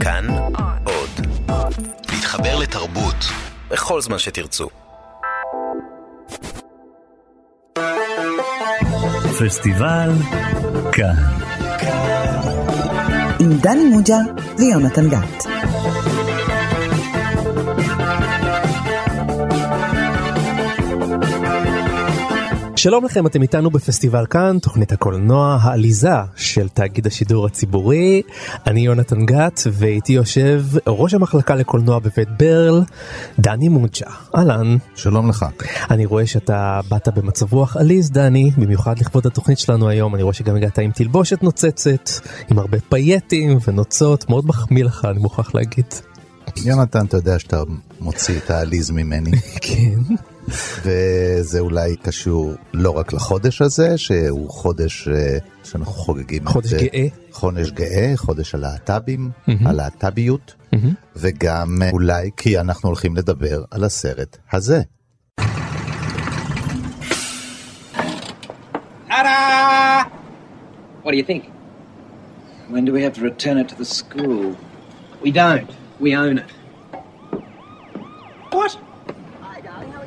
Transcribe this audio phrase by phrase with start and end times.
[0.00, 0.26] כאן
[0.84, 1.26] עוד.
[2.12, 3.16] להתחבר לתרבות
[3.70, 4.68] בכל זמן שתרצו.
[9.40, 10.10] פסטיבל
[10.92, 11.14] כאן.
[13.40, 14.18] עם דני מוג'ה
[14.58, 15.49] ויונתן גת.
[22.82, 28.22] שלום לכם, אתם איתנו בפסטיבל כאן, תוכנית הקולנוע העליזה של תאגיד השידור הציבורי.
[28.66, 32.82] אני יונתן גת, ואיתי יושב ראש המחלקה לקולנוע בבית ברל,
[33.38, 34.06] דני מוג'ה.
[34.36, 34.76] אהלן.
[34.94, 35.46] שלום לך.
[35.90, 40.14] אני רואה שאתה באת במצב רוח עליז, דני, במיוחד לכבוד התוכנית שלנו היום.
[40.14, 42.10] אני רואה שגם הגעת עם תלבושת נוצצת,
[42.50, 45.94] עם הרבה פייטים ונוצות, מאוד מחמיא לך, אני מוכרח להגיד.
[46.64, 47.62] יונתן, אתה יודע שאתה
[48.00, 49.30] מוציא את העליז ממני.
[49.66, 50.14] כן.
[50.82, 56.48] וזה אולי קשור לא רק לחודש הזה, שהוא חודש אה, שאנחנו חוגגים.
[56.48, 57.06] חודש את, אה, גאה.
[57.32, 59.30] חודש גאה, חודש הלהט"בים.
[59.60, 60.54] הלהט"ביות,
[61.16, 64.82] וגם אה, אולי כי אנחנו הולכים לדבר על הסרט הזה.
[71.04, 71.44] What do you think?
[72.68, 74.56] When do we have to return it to the school?
[75.24, 75.70] We don't.
[75.98, 76.50] We own it.
[78.52, 78.72] What?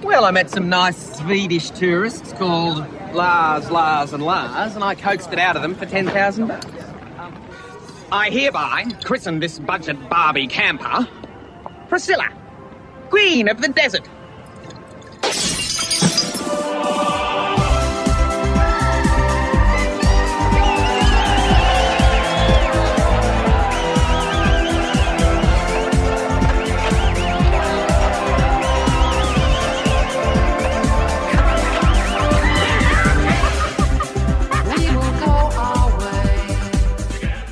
[0.03, 5.31] Well, I met some nice Swedish tourists called Lars, Lars, and Lars, and I coaxed
[5.31, 6.65] it out of them for 10,000 bucks.
[7.17, 7.33] Um,
[8.11, 11.07] I hereby christen this budget Barbie camper
[11.87, 12.27] Priscilla,
[13.09, 14.07] Queen of the Desert.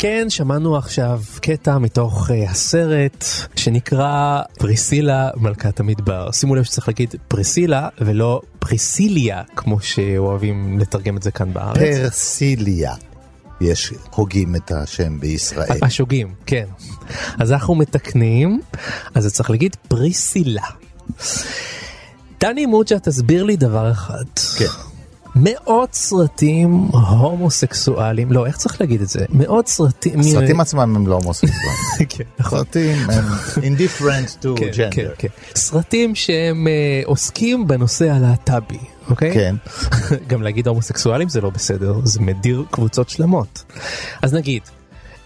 [0.02, 6.32] כן, שמענו עכשיו קטע מתוך uh, הסרט שנקרא פריסילה מלכת המדבר.
[6.32, 11.78] שימו לב שצריך להגיד פריסילה ולא פריסיליה, כמו שאוהבים לתרגם את זה כאן בארץ.
[11.78, 12.94] פרסיליה.
[13.62, 15.78] יש הוגים את השם בישראל.
[15.82, 16.66] השוגים, כן.
[17.40, 18.62] אז אנחנו מתקנים,
[19.16, 20.66] אז צריך להגיד פריסילה.
[22.40, 24.26] דני מוג'ה, תסביר לי דבר אחד.
[24.58, 24.91] כן.
[25.36, 29.26] מאות סרטים הומוסקסואלים, לא, איך צריך להגיד את זה?
[29.30, 30.20] מאות סרטים...
[30.20, 31.78] הסרטים עצמם הם לא הומוסקסואלים.
[32.10, 32.60] כן, נכון.
[32.60, 33.26] סרטים הם
[33.74, 35.16] indifferent to כן, כן, gender.
[35.18, 35.28] כן.
[35.56, 38.78] סרטים שהם אה, עוסקים בנושא הלהט"בי,
[39.10, 39.34] אוקיי?
[39.34, 39.56] כן.
[40.30, 43.64] גם להגיד הומוסקסואלים זה לא בסדר, זה מדיר קבוצות שלמות.
[44.22, 44.62] אז נגיד,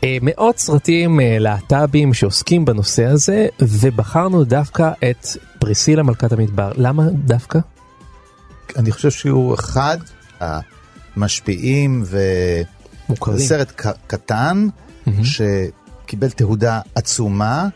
[0.03, 5.27] אה, מאות סרטים אה, להט"בים שעוסקים בנושא הזה, ובחרנו דווקא את
[5.59, 6.71] פריסילה מלכת המדבר.
[6.75, 7.59] למה דווקא?
[8.77, 9.97] אני חושב שהוא אחד
[10.39, 12.19] המשפיעים ו...
[13.09, 13.37] מוכרים.
[13.37, 14.67] זה סרט ק- קטן
[15.23, 17.67] שקיבל תהודה עצומה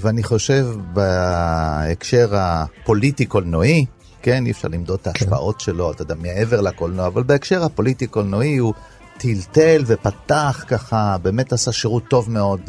[0.00, 3.86] ואני חושב בהקשר הפוליטי קולנועי
[4.22, 8.56] כן אי אפשר למדוד את ההשפעות שלו אתה יודע מעבר לקולנוע אבל בהקשר הפוליטי קולנועי
[8.56, 8.74] הוא
[9.18, 12.60] טלטל ופתח ככה באמת עשה שירות טוב מאוד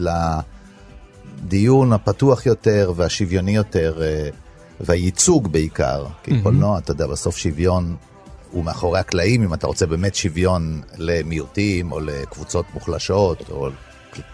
[1.43, 4.29] לדיון הפתוח יותר והשוויוני יותר אה,
[4.79, 7.95] והייצוג בעיקר כי קולנוע אתה יודע בסוף שוויון
[8.51, 13.69] הוא מאחורי הקלעים אם אתה רוצה באמת שוויון למיעוטים או לקבוצות מוחלשות או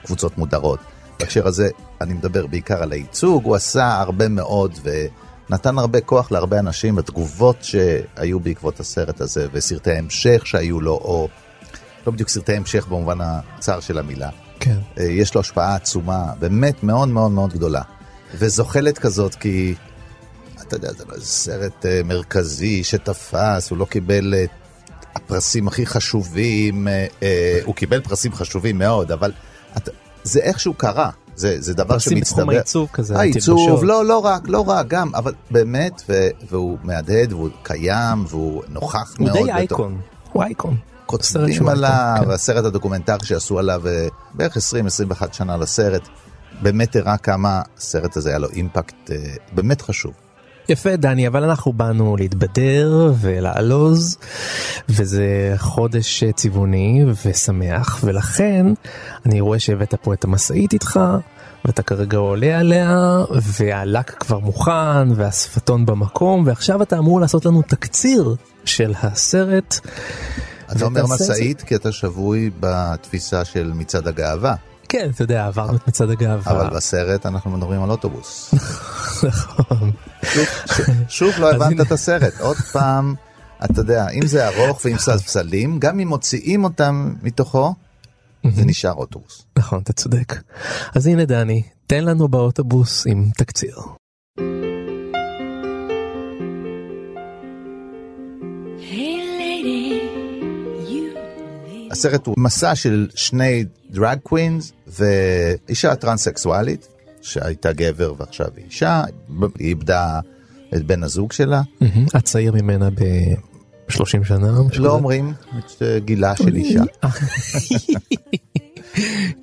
[0.05, 0.79] קבוצות מודרות.
[1.19, 1.69] בהקשר הזה
[2.01, 4.79] אני מדבר בעיקר על הייצוג, הוא עשה הרבה מאוד
[5.49, 11.27] ונתן הרבה כוח להרבה אנשים בתגובות שהיו בעקבות הסרט הזה וסרטי המשך שהיו לו, או
[12.07, 14.29] לא בדיוק סרטי המשך במובן הצר של המילה.
[14.59, 14.77] כן.
[14.97, 17.81] אה, יש לו השפעה עצומה, באמת מאוד מאוד מאוד גדולה.
[18.35, 19.75] וזוחלת כזאת כי,
[20.73, 24.45] אתה יודע, זה לא איזה סרט אה, מרכזי שתפס, הוא לא קיבל אה,
[25.15, 29.31] הפרסים הכי חשובים, אה, הוא קיבל פרסים חשובים מאוד, אבל
[29.77, 29.91] אתה,
[30.23, 31.09] זה איכשהו קרה.
[31.35, 32.37] זה, זה דבר פרסים שמצטבר.
[32.37, 33.83] בתחום העיצוב כזה, העיצוב.
[33.83, 39.13] לא, לא רק, לא רק, גם, אבל באמת, ו, והוא מהדהד, והוא קיים, והוא נוכח
[39.17, 39.37] הוא מאוד.
[39.37, 40.01] די בתוך- אייקון.
[40.31, 40.77] הוא אייקון.
[41.05, 42.31] כותבים עליו, כן.
[42.31, 43.81] הסרט הדוקומנטרי שעשו עליו
[44.33, 44.61] בערך 20-21
[45.33, 46.07] שנה לסרט,
[46.61, 49.09] באמת הראה כמה הסרט הזה היה לו אימפקט
[49.51, 50.13] באמת חשוב.
[50.69, 54.17] יפה דני אבל אנחנו באנו להתבדר ולעלוז
[54.89, 58.65] וזה חודש צבעוני ושמח ולכן
[59.25, 60.99] אני רואה שהבאת פה את המשאית איתך
[61.65, 68.35] ואתה כרגע עולה עליה והלק כבר מוכן והשפתון במקום ועכשיו אתה אמור לעשות לנו תקציר
[68.65, 69.79] של הסרט.
[70.71, 71.05] אתה אומר.
[71.05, 74.55] משאית כי אתה שבוי בתפיסה של מצעד הגאווה,
[74.91, 76.51] כן אתה יודע עברנו את מצעד הגאווה.
[76.51, 78.53] אבל בסרט אנחנו מדברים על אוטובוס.
[79.23, 79.91] נכון.
[81.09, 81.81] שוב- לא הבנת.
[81.81, 83.15] את הסרט, עוד פעם,
[83.65, 87.73] אתה יודע, אם זה ארוך ועם ספסלים, גם אם מוציאים אותם מתוכו,
[88.53, 89.41] זה נשאר אוטובוס.
[89.57, 90.33] נכון, אתה צודק.
[90.95, 93.75] אז הנה דני, תן לנו באוטובוס עם תקציר.
[101.91, 106.87] הסרט הוא מסע של שני דרג קווינס ואישה טרנסקסואלית
[107.21, 109.03] שהייתה גבר ועכשיו היא אישה,
[109.59, 110.19] היא איבדה
[110.75, 111.61] את בן הזוג שלה.
[112.13, 114.59] הצעיר ממנה ב-30 שנה?
[114.77, 116.83] לא אומרים את גילה של אישה.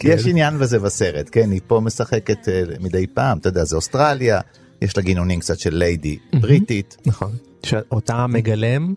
[0.04, 4.40] יש עניין בזה בסרט, כן, היא פה משחקת אה, מדי פעם, אתה יודע, זה אוסטרליה,
[4.82, 6.96] יש לה גינונים קצת של ליידי בריטית.
[7.06, 7.32] נכון.
[7.62, 8.94] שאותה מגלם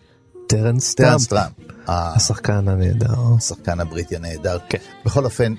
[0.51, 3.13] טרנס טרנס סטמפ, סטמפ, השחקן הנהדר.
[3.37, 4.57] השחקן הבריטי הנהדר.
[4.69, 4.77] כן.
[5.05, 5.53] בכל אופן,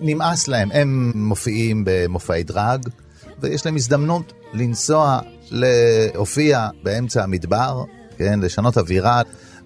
[0.00, 2.88] נמאס להם, הם מופיעים במופעי דראג,
[3.40, 5.20] ויש להם הזדמנות לנסוע,
[5.50, 7.84] להופיע באמצע המדבר,
[8.18, 9.22] כן, לשנות אווירה,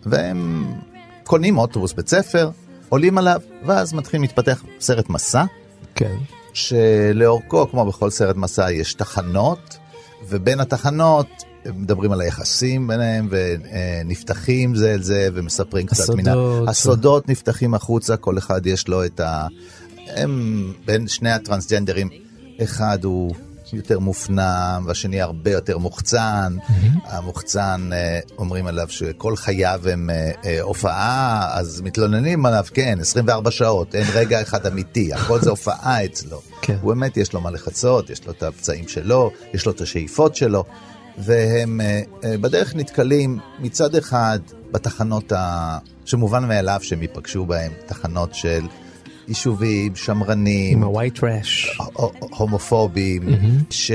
[0.07, 0.73] והם
[1.25, 2.51] קונים אוטובוס בית ספר,
[2.89, 5.45] עולים עליו, ואז מתחיל להתפתח סרט מסע,
[5.95, 6.17] כן.
[6.53, 9.77] שלאורכו, כמו בכל סרט מסע, יש תחנות,
[10.29, 11.27] ובין התחנות
[11.75, 16.25] מדברים על היחסים ביניהם, ונפתחים זה אל זה, ומספרים קצת מן.
[16.69, 17.29] הסודות.
[17.29, 19.47] נפתחים החוצה, כל אחד יש לו את ה...
[20.07, 22.09] הם בין שני הטרנסג'נדרים,
[22.63, 23.35] אחד הוא
[23.73, 26.57] יותר מופנם, והשני הרבה יותר מוחצן.
[27.05, 33.51] המוחצן, אה, אומרים עליו שכל חייו הם אה, אה, הופעה, אז מתלוננים עליו, כן, 24
[33.51, 36.41] שעות, אין רגע אחד אמיתי, הכל זה הופעה אצלו.
[36.63, 36.77] כן.
[36.81, 40.37] הוא באמת, יש לו מה לחצות, יש לו את הפצעים שלו, יש לו את השאיפות
[40.37, 40.65] שלו,
[41.19, 44.39] והם אה, אה, בדרך נתקלים מצד אחד
[44.73, 45.79] בתחנות ה...
[46.05, 48.67] שמובן מאליו שהם ייפגשו בהם, תחנות של
[49.29, 51.83] יישובים, שמרנים, עם ה-white trash.
[51.95, 53.23] הו- הומופובים,
[53.71, 53.91] ש...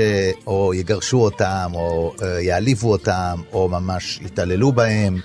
[0.46, 5.16] או יגרשו אותם, או אה, יעליבו אותם, או ממש יתעללו בהם,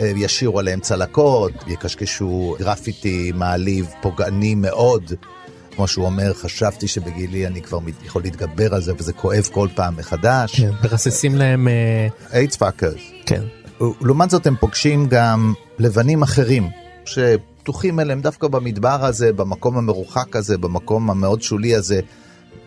[0.00, 5.12] אה, ישירו עליהם צלקות, יקשקשו גרפיטי מעליב, פוגעני מאוד.
[5.76, 9.96] כמו שהוא אומר, חשבתי שבגילי אני כבר יכול להתגבר על זה, וזה כואב כל פעם
[9.96, 10.60] מחדש.
[10.60, 13.00] כן, מרססים להם, אה, AIDS fuckers.
[13.26, 13.42] כן.
[14.00, 16.70] לעומת זאת הם פוגשים גם לבנים אחרים
[17.04, 22.00] שפתוחים אליהם דווקא במדבר הזה, במקום המרוחק הזה, במקום המאוד שולי הזה.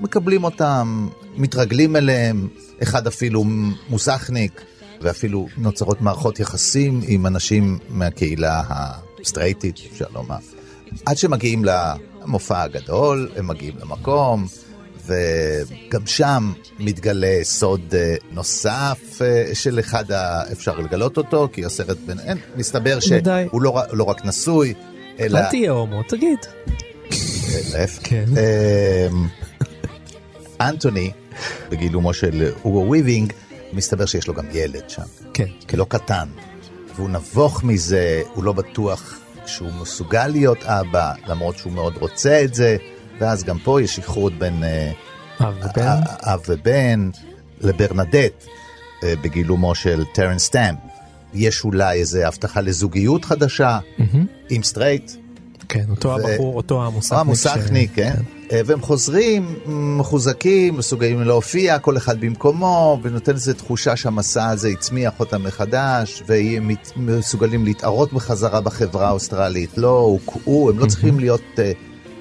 [0.01, 1.07] מקבלים אותם,
[1.37, 2.47] מתרגלים אליהם,
[2.83, 3.43] אחד אפילו
[3.89, 4.61] מוסכניק,
[5.01, 10.37] ואפילו נוצרות מערכות יחסים עם אנשים מהקהילה הסטרייטית, אפשר לומר.
[11.05, 11.65] עד שמגיעים
[12.29, 14.47] למופע הגדול, הם מגיעים למקום,
[15.05, 20.51] וגם שם מתגלה סוד אה, נוסף אה, של אחד ה...
[20.51, 22.19] אפשר לגלות אותו, כי הסרט בין...
[22.19, 22.99] אין, מסתבר.
[22.99, 24.73] שהוא לא, לא רק נשוי,
[25.19, 25.39] אלא...
[25.39, 26.39] אל תהיה הומו, תגיד.
[28.03, 28.25] כן.
[28.27, 29.27] אמ,
[30.61, 31.11] אנטוני,
[31.69, 33.33] בגילומו של אוגו וויבינג,
[33.73, 35.01] מסתבר שיש לו גם ילד שם,
[35.33, 35.47] כן.
[35.69, 36.27] כלא קטן.
[36.95, 39.19] והוא נבוך מזה, הוא לא בטוח
[39.49, 42.77] שהוא מסוגל להיות אבא, למרות שהוא מאוד רוצה את זה,
[43.19, 44.91] ואז גם פה יש איחוד בין אה,
[45.41, 45.81] אב ובן.
[45.87, 47.09] ה- אב ובן
[47.61, 48.45] לברנדט,
[49.03, 50.75] אה, בגילומו של טרנס סטמפ.
[51.33, 53.79] יש אולי איזו הבטחה לזוגיות חדשה,
[54.49, 55.11] עם סטרייט,
[55.69, 57.21] כן, אותו ו- הבחור, אותו המוסכניק.
[57.21, 58.15] המוסכניק, ש- כן.
[58.51, 59.55] אה, והם חוזרים
[59.97, 66.69] מחוזקים, מסוגלים להופיע, כל אחד במקומו, ונותן איזו תחושה שהמסע הזה הצמיח אותם מחדש, והם
[66.95, 69.77] מסוגלים להתערות בחזרה בחברה האוסטרלית.
[69.77, 71.71] לא הוקעו, הם לא צריכים להיות, אה,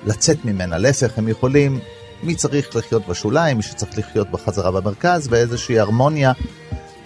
[0.07, 1.79] לצאת ממנה, להפך, הם יכולים,
[2.23, 6.33] מי צריך לחיות בשוליים, מי שצריך לחיות בחזרה במרכז, ואיזושהי הרמוניה,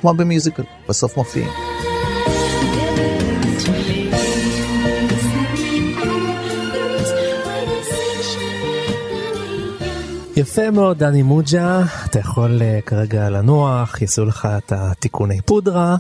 [0.01, 1.49] כמו במיוזיקל, בסוף מופיעים.
[10.43, 15.97] יפה מאוד דני מוג'ה, אתה יכול אה, כרגע לנוח, יעשו לך את התיקוני פודרה,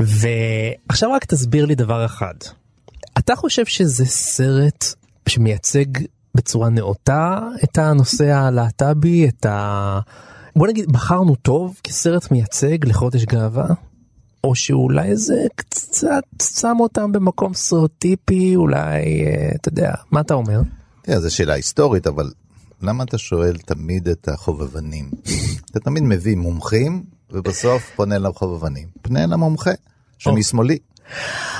[0.00, 2.34] ועכשיו רק תסביר לי דבר אחד.
[3.18, 4.84] אתה חושב שזה סרט
[5.28, 5.84] שמייצג
[6.34, 10.00] בצורה נאותה את הנושא הלהט"בי, את ה...
[10.56, 13.66] בוא נגיד, בחרנו טוב כסרט מייצג לחודש גאווה?
[14.44, 20.60] או שאולי זה קצת שם אותם במקום סטריאוטיפי, אולי, אה, אתה יודע, מה אתה אומר?
[21.02, 22.30] תראה, זו שאלה היסטורית, אבל
[22.82, 25.10] למה אתה שואל תמיד את החובבנים?
[25.70, 28.88] אתה תמיד מביא מומחים, ובסוף פונה לחובבנים.
[29.02, 29.70] פנה למומחה,
[30.18, 30.78] שמשמאלי.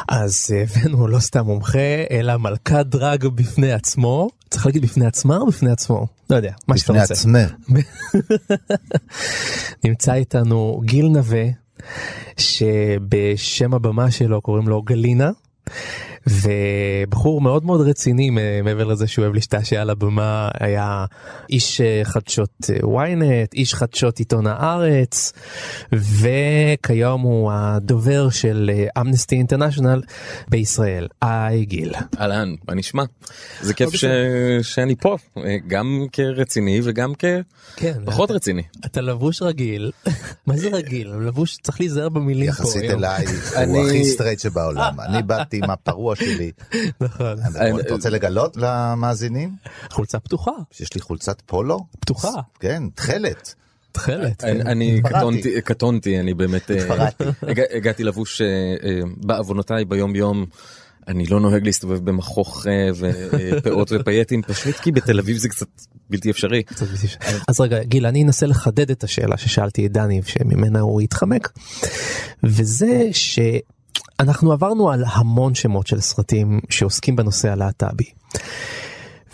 [0.08, 1.78] אז הבאנו לא סתם מומחה,
[2.10, 4.28] אלא מלכת דרג בפני עצמו.
[4.50, 6.06] צריך להגיד בפני עצמה או בפני עצמו?
[6.30, 7.14] לא יודע, מה שאתה בפני רוצה.
[7.14, 7.52] עצמך.
[9.84, 11.44] נמצא איתנו גיל נווה,
[12.36, 15.30] שבשם הבמה שלו קוראים לו גלינה,
[16.26, 18.30] ובחור מאוד מאוד רציני
[18.64, 21.04] מעבר לזה שהוא אוהב להשתעשע על הבמה היה
[21.50, 25.32] איש אה, חדשות אה, ynet איש חדשות עיתון הארץ
[25.92, 30.02] וכיום הוא הדובר של אמנסטי אינטרנשיונל
[30.48, 31.08] בישראל.
[31.22, 31.94] היי גיל.
[32.20, 33.02] אהלן מה נשמע?
[33.60, 34.04] זה כיף ש...
[34.62, 35.16] שאני פה
[35.66, 38.62] גם כרציני וגם כפחות כן, רציני.
[38.86, 39.92] אתה לבוש רגיל
[40.46, 42.62] מה זה רגיל לבוש צריך להיזהר במילים פה.
[42.62, 43.24] יחסית אליי
[43.66, 46.52] הוא הכי סטרייט שבעולם אני באתי עם הפרוע שלי.
[47.00, 47.38] נכון.
[47.80, 49.56] אתה רוצה לגלות למאזינים?
[49.90, 50.52] חולצה פתוחה.
[50.80, 51.86] יש לי חולצת פולו?
[52.00, 52.40] פתוחה.
[52.60, 53.54] כן, תכלת.
[53.96, 54.44] תכלת.
[54.44, 55.02] אני
[55.64, 57.08] קטונתי, אני באמת אה,
[57.76, 60.46] הגעתי לבוש אה, אה, בעוונותיי ביום יום.
[61.08, 65.66] אני לא נוהג להסתובב במכוך ופאות ופייטים פשוט כי בתל אביב זה קצת
[66.10, 66.62] בלתי אפשרי.
[67.48, 71.52] אז רגע גיל אני אנסה לחדד את השאלה ששאלתי את דני שממנה הוא התחמק
[72.44, 73.38] וזה ש...
[74.20, 78.10] אנחנו עברנו על המון שמות של סרטים שעוסקים בנושא הלהט"בי.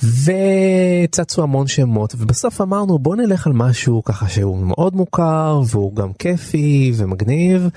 [0.02, 6.12] וצצו המון שמות ובסוף אמרנו בוא נלך על משהו ככה שהוא מאוד מוכר והוא גם
[6.12, 7.68] כיפי ומגניב.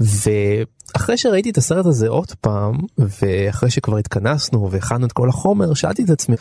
[0.00, 6.04] ואחרי שראיתי את הסרט הזה עוד פעם ואחרי שכבר התכנסנו והכנו את כל החומר שאלתי
[6.04, 6.36] את עצמי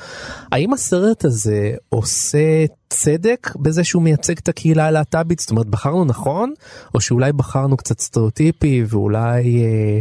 [0.52, 5.40] האם הסרט הזה עושה צדק בזה שהוא מייצג את הקהילה הלהט"בית?
[5.40, 6.54] זאת אומרת בחרנו נכון
[6.96, 10.00] או שאולי בחרנו קצת סטריאוטיפי ואולי אה,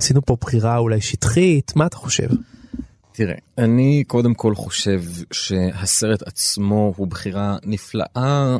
[0.00, 1.72] עשינו פה בחירה אולי שטחית?
[1.76, 2.28] מה אתה חושב.
[3.18, 8.56] תראה, אני קודם כל חושב שהסרט עצמו הוא בחירה נפלאה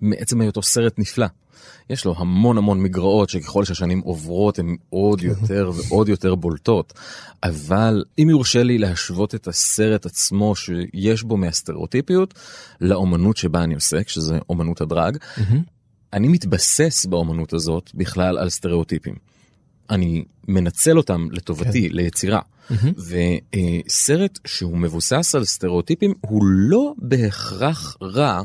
[0.00, 1.26] מעצם היותו סרט נפלא.
[1.90, 6.92] יש לו המון המון מגרעות שככל שהשנים עוברות הן עוד יותר ועוד יותר בולטות.
[7.42, 12.34] אבל אם יורשה לי להשוות את הסרט עצמו שיש בו מהסטריאוטיפיות
[12.80, 15.16] לאומנות שבה אני עוסק, שזה אומנות הדרג,
[16.12, 19.33] אני מתבסס באומנות הזאת בכלל על סטריאוטיפים.
[19.90, 21.96] אני מנצל אותם לטובתי, כן.
[21.96, 22.40] ליצירה.
[22.70, 23.00] Mm-hmm.
[23.86, 28.42] וסרט שהוא מבוסס על סטריאוטיפים הוא לא בהכרח רע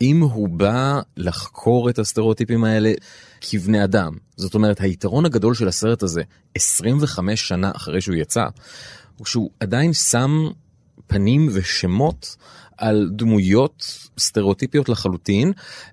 [0.00, 2.92] אם הוא בא לחקור את הסטריאוטיפים האלה
[3.40, 4.12] כבני אדם.
[4.36, 6.22] זאת אומרת, היתרון הגדול של הסרט הזה,
[6.54, 8.44] 25 שנה אחרי שהוא יצא,
[9.16, 10.48] הוא שהוא עדיין שם
[11.06, 12.36] פנים ושמות
[12.78, 15.52] על דמויות סטריאוטיפיות לחלוטין,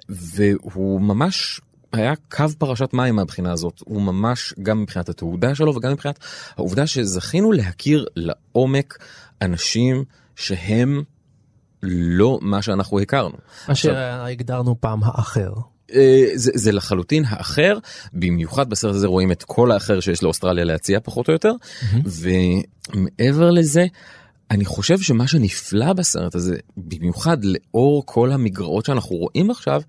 [0.10, 1.62] והוא ממש
[1.93, 6.19] היה קו פרשת מים מהבחינה הזאת, הוא ממש גם מבחינת התעודה שלו וגם מבחינת
[6.57, 8.98] העובדה שזכינו להכיר לעומק
[9.41, 10.03] אנשים
[10.36, 11.03] שהם
[11.83, 13.38] לא מה שאנחנו הכרנו.
[13.67, 15.51] מה שהגדרנו פעם האחר.
[15.93, 17.77] אה, זה, זה לחלוטין האחר,
[18.13, 22.10] במיוחד בסרט הזה רואים את כל האחר שיש לאוסטרליה להציע פחות או יותר, mm-hmm.
[22.95, 23.86] ומעבר לזה,
[24.51, 29.81] אני חושב שמה שנפלא בסרט הזה, במיוחד לאור כל המגרעות שאנחנו רואים עכשיו,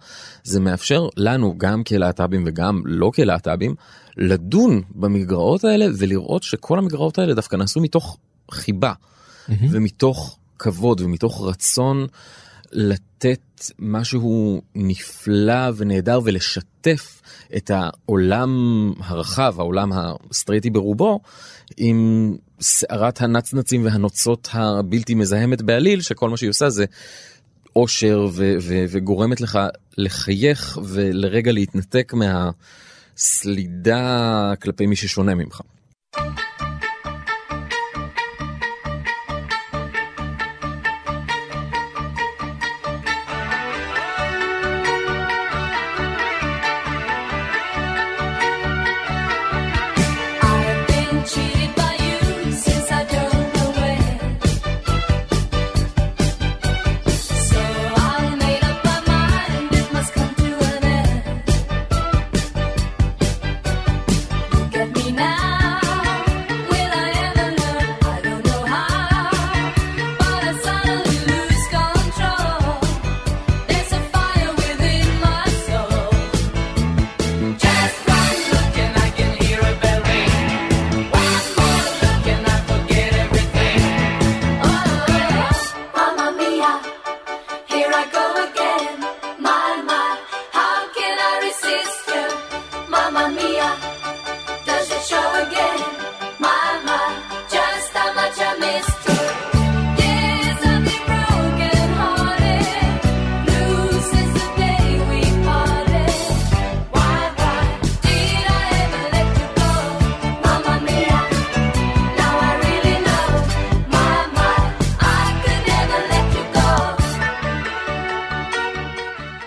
[0.44, 3.74] זה מאפשר לנו, גם כלהט"בים וגם לא כלהט"בים,
[4.16, 8.18] לדון במגרעות האלה ולראות שכל המגרעות האלה דווקא נעשו מתוך
[8.50, 9.52] חיבה mm-hmm.
[9.70, 12.06] ומתוך כבוד ומתוך רצון
[12.72, 13.40] לתת
[13.78, 17.22] משהו נפלא ונהדר ולשתף
[17.56, 18.50] את העולם
[18.98, 21.20] הרחב, העולם הסטרייטי ברובו,
[21.76, 26.84] עם סערת הנצנצים והנוצות הבלתי מזהמת בעליל, שכל מה שהיא עושה זה
[27.76, 29.58] אושר ו- ו- וגורמת לך
[29.98, 32.12] לחייך ולרגע להתנתק
[33.14, 35.60] מהסלידה כלפי מי ששונה ממך.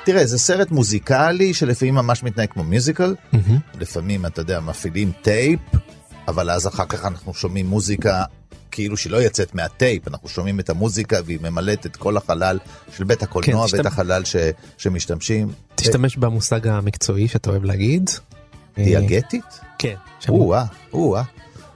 [0.05, 3.37] תראה, זה סרט מוזיקלי שלפעמים ממש מתנהג כמו musical, mm-hmm.
[3.79, 5.59] לפעמים, אתה יודע, מפעילים טייפ,
[6.27, 8.23] אבל אז אחר כך אנחנו שומעים מוזיקה
[8.71, 12.59] כאילו שהיא לא יוצאת מהטייפ, אנחנו שומעים את המוזיקה והיא ממלאת את כל החלל
[12.97, 14.35] של בית הקולנוע כן, תשתמ- ואת החלל ש,
[14.77, 15.47] שמשתמשים.
[15.75, 18.09] תשתמש במושג המקצועי שאתה אוהב להגיד.
[18.75, 19.59] דיאגטית?
[19.77, 19.95] כן.
[20.29, 21.23] או-אה, או-אה.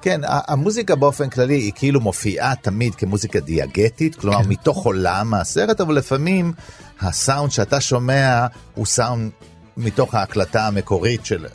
[0.01, 4.50] כן, המוזיקה באופן כללי היא כאילו מופיעה תמיד כמוזיקה דיאגטית, כלומר כן.
[4.50, 6.53] מתוך עולם הסרט, אבל לפעמים
[7.01, 9.32] הסאונד שאתה שומע הוא סאונד
[9.77, 11.46] מתוך ההקלטה המקורית של,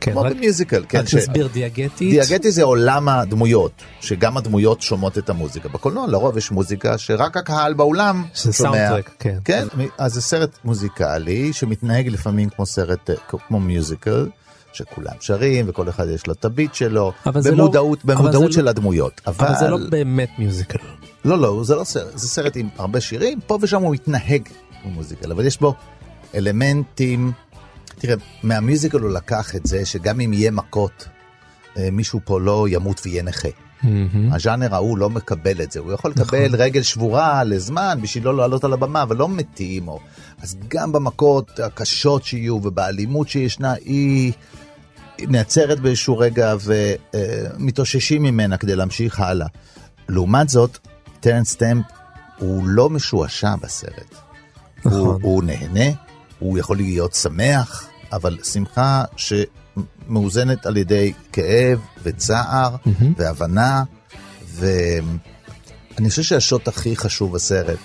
[0.00, 2.10] כן, כמו רק- במיוזיקל, כן, רק ש- נסביר דיאגטית.
[2.10, 5.68] דיאגטי זה עולם הדמויות, שגם הדמויות שומעות את המוזיקה.
[5.68, 8.52] בקולנוע לרוב יש מוזיקה שרק הקהל באולם שומע.
[8.52, 9.38] סאונדטרק, כן.
[9.44, 9.66] כן,
[9.98, 13.14] אז זה סרט מוזיקלי שמתנהג לפעמים כמו סרט, אה,
[13.48, 14.28] כמו מיוזיקל.
[14.74, 18.70] שכולם שרים וכל אחד יש לו את הביט שלו, זה לא- במודעות, במודעות של לא-
[18.70, 19.20] הדמויות.
[19.26, 20.78] אבל, אבל זה לא באמת מיוזיקל.
[21.24, 24.48] לא, לא, זה לא סרט, זה סרט עם הרבה שירים, פה ושם הוא מתנהג
[24.82, 25.74] כמו מוזיקל, אבל יש בו
[26.34, 27.32] אלמנטים,
[27.98, 31.08] תראה, מהמיוזיקל הוא לקח את זה שגם אם יהיה מכות,
[31.76, 33.48] אה, מישהו פה לא ימות ויהיה נכה.
[34.32, 38.64] הז'אנר ההוא לא מקבל את זה, הוא יכול לקבל רגל שבורה לזמן בשביל לא לעלות
[38.64, 39.88] על הבמה, אבל לא מתים.
[39.88, 40.00] או...
[40.42, 44.32] אז גם במכות הקשות שיהיו ובאלימות שישנה, היא
[45.18, 49.46] נעצרת באיזשהו רגע ומתאוששים ממנה כדי להמשיך הלאה.
[50.08, 50.78] לעומת זאת,
[51.20, 51.84] טרנס סטמפ
[52.38, 54.14] הוא לא משועשע בסרט.
[54.84, 55.00] נכון.
[55.00, 55.96] הוא, הוא נהנה,
[56.38, 62.76] הוא יכול להיות שמח, אבל שמחה שמאוזנת על ידי כאב וצער
[63.16, 63.82] והבנה,
[64.54, 67.78] ואני חושב שהשוט הכי חשוב בסרט,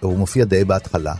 [0.00, 1.14] הוא מופיע די בהתחלה.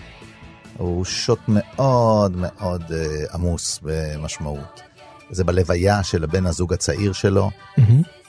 [0.77, 4.88] הוא שוט מאוד מאוד אה, עמוס במשמעות.
[5.31, 7.51] זה בלוויה של הבן הזוג הצעיר שלו,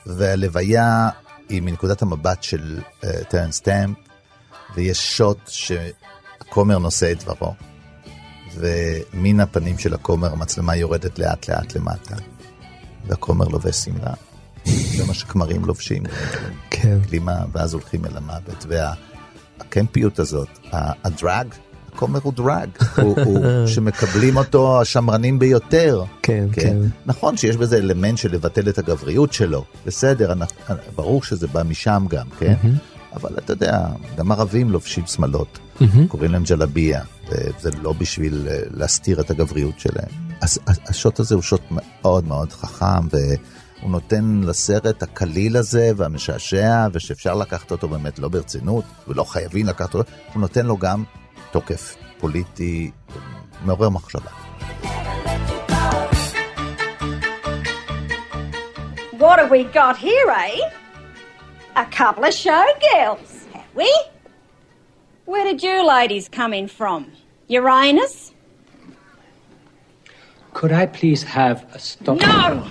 [0.05, 1.09] והלוויה
[1.49, 3.97] היא מנקודת המבט של אה, טרנס סטמפ,
[4.75, 7.53] ויש שוט שהכומר נושא את דברו,
[8.55, 12.15] ומן הפנים של הכומר המצלמה יורדת לאט לאט למטה,
[13.07, 14.13] והכומר לובש שמלה,
[14.65, 16.03] זה מה שכמרים לובשים,
[16.69, 16.97] כן.
[16.99, 21.47] גלימה, ואז הולכים אל המוות, והקמפיות הזאת, הדרג,
[21.99, 26.03] הכומר הוא דרג, הוא, הוא שמקבלים אותו השמרנים ביותר.
[26.21, 26.77] כן, כן.
[27.05, 30.55] נכון שיש בזה אלמנט של לבטל את הגבריות שלו, בסדר, אנחנו-
[30.95, 32.53] ברור שזה בא משם גם, כן?
[33.13, 33.85] אבל אתה יודע,
[34.17, 35.59] גם ערבים לובשים שמלות,
[36.07, 40.09] קוראים להם ג'לביה, וזה לא בשביל אה, להסתיר את הגבריות שלהם.
[40.41, 47.33] אז השוט הזה הוא שוט מאוד מאוד חכם, והוא נותן לסרט הקליל הזה והמשעשע, ושאפשר
[47.33, 51.03] לקחת אותו באמת לא ברצינות, ולא חייבים לקחת אותו, הוא נותן לו גם
[51.50, 53.14] תוקף פוליטי אה,
[53.64, 54.30] מעורר מחשבה.
[59.18, 60.58] What have we got here, eh?
[61.76, 63.90] A couple of showgirls, have we?
[65.24, 67.10] Where did you ladies come in from?
[67.48, 68.32] Uranus?
[70.52, 72.20] Could I please have a stop?
[72.20, 72.66] No!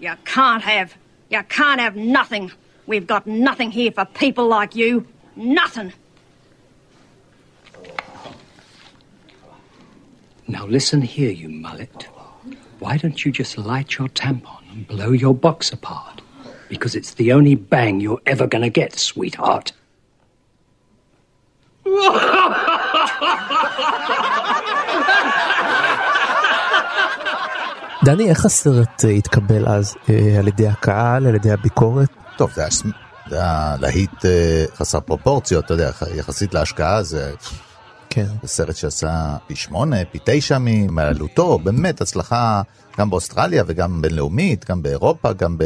[0.00, 0.96] You can't have.
[1.28, 2.50] You can't have nothing.
[2.86, 5.06] We've got nothing here for people like you.
[5.36, 5.92] Nothing.
[10.47, 12.07] Now listen here, you mullet.
[12.79, 16.21] Why don't you just light your tampon and blow your box apart?
[16.69, 19.71] Because it's the only bang you're ever gonna get, sweetheart.
[28.05, 32.09] דני, איך הסרט אה, התקבל אז אה, על ידי הקהל, על ידי הביקורת?
[32.37, 32.63] טוב, זה
[33.31, 37.31] היה, להיט אה, חסר פרופורציות, אתה יודע, יחסית להשקעה זה,
[38.15, 38.25] כן.
[38.41, 40.57] זה סרט שעשה פי שמונה, פי תשע
[40.89, 42.61] מעלותו, באמת הצלחה
[42.97, 45.57] גם באוסטרליה וגם בינלאומית, גם באירופה, גם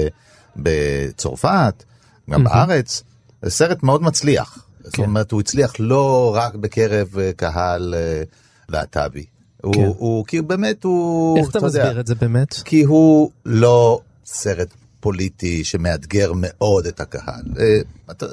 [0.55, 1.83] בצרפת,
[2.29, 3.03] גם בארץ.
[3.41, 4.65] זה סרט מאוד מצליח.
[4.83, 5.03] זאת כן.
[5.03, 8.23] אומרת, הוא הצליח לא רק בקרב אה, קהל אה,
[8.69, 9.25] להט"בי.
[9.63, 9.85] הוא, כן.
[9.97, 12.53] הוא, כי באמת הוא, איך אתה יודע, מסביר את זה באמת?
[12.53, 17.43] כי הוא לא סרט פוליטי שמאתגר מאוד את הקהל.
[17.59, 17.79] אה,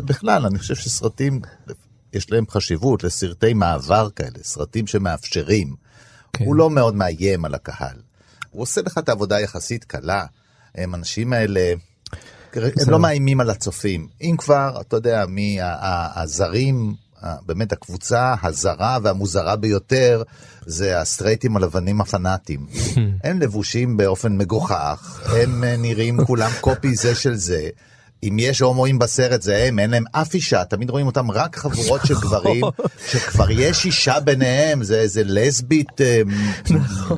[0.04, 1.40] בכלל, אני חושב שסרטים,
[2.12, 5.74] יש להם חשיבות לסרטי מעבר כאלה, סרטים שמאפשרים.
[6.32, 6.44] כן.
[6.44, 7.96] הוא לא מאוד מאיים על הקהל.
[8.50, 10.26] הוא עושה לך את העבודה יחסית קלה.
[10.74, 11.72] הם האנשים האלה,
[12.54, 14.08] הם לא מאיימים על הצופים.
[14.22, 15.58] אם כבר, אתה יודע, מי
[16.14, 16.94] הזרים,
[17.46, 20.22] באמת הקבוצה הזרה והמוזרה ביותר,
[20.66, 22.66] זה הסטרייטים הלבנים הפנאטים.
[23.24, 27.68] הם לבושים באופן מגוחך, הם אה, נראים כולם קופי זה של זה.
[28.28, 32.00] אם יש הומואים בסרט זה הם, אין להם אף אישה, תמיד רואים אותם רק חבורות
[32.06, 32.64] של גברים,
[33.08, 36.00] שכבר יש אישה ביניהם, זה איזה לסבית.
[36.00, 36.22] אה,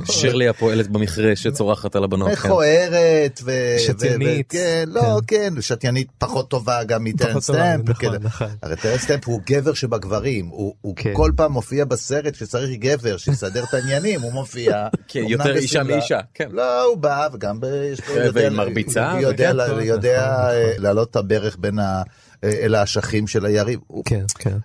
[0.05, 2.29] שירלי הפועלת במכרה שצורחת על הבנות.
[2.35, 2.49] כן.
[2.49, 3.41] מכוערת.
[3.45, 4.47] ו- שתיינית.
[4.51, 7.89] כן, לא, כן, שתיינית פחות טובה גם טובה, סטמפ.
[7.89, 8.23] נכון, כן.
[8.23, 8.47] נכון.
[8.63, 11.13] הרי טרנס סטמפ הוא גבר שבגברים, הוא הוא כן.
[11.15, 14.87] כל פעם מופיע בסרט שצריך גבר שיסדר את העניינים, הוא מופיע.
[15.09, 16.49] כן, יותר אישה מאישה, כן.
[16.53, 17.61] לא, הוא בא וגם
[17.93, 18.07] יש לו...
[18.07, 22.03] כן, יודע- והיא מרביצה, הוא יודע וכן, להעלות את הברך בין ה...
[22.45, 23.81] אל האשכים של היריב.
[24.05, 24.59] כן, כן.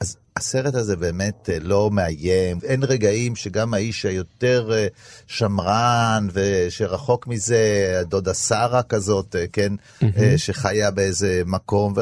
[0.00, 4.86] אז הסרט הזה באמת אה, לא מאיים, אין רגעים שגם האיש היותר אה,
[5.26, 11.94] שמרן ושרחוק מזה, הדודה שרה כזאת, אה, כן, אה, שחיה באיזה מקום,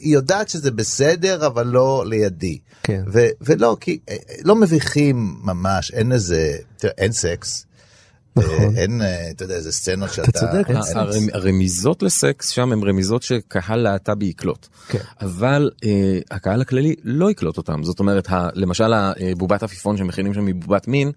[0.00, 2.58] היא יודעת שזה בסדר, אבל לא לידי.
[2.82, 3.02] כן.
[3.12, 3.98] ו- ולא, כי
[4.42, 7.66] לא מביכים ממש, אין איזה, תראה, אין סקס.
[8.36, 8.76] נכון.
[8.76, 10.32] אה, אין, אה, אתה יודע, איזה סצנות שאתה...
[10.32, 10.96] צודק, סקס.
[10.96, 14.66] הרמ- הרמיזות לסקס שם הן רמיזות שקהל להט"בי יקלוט.
[14.88, 14.98] כן.
[15.20, 15.90] אבל אה,
[16.30, 17.82] הקהל הכללי לא יקלוט אותם.
[17.84, 21.12] זאת אומרת, ה, למשל הבובת עפיפון שמכינים שם מבובת מין,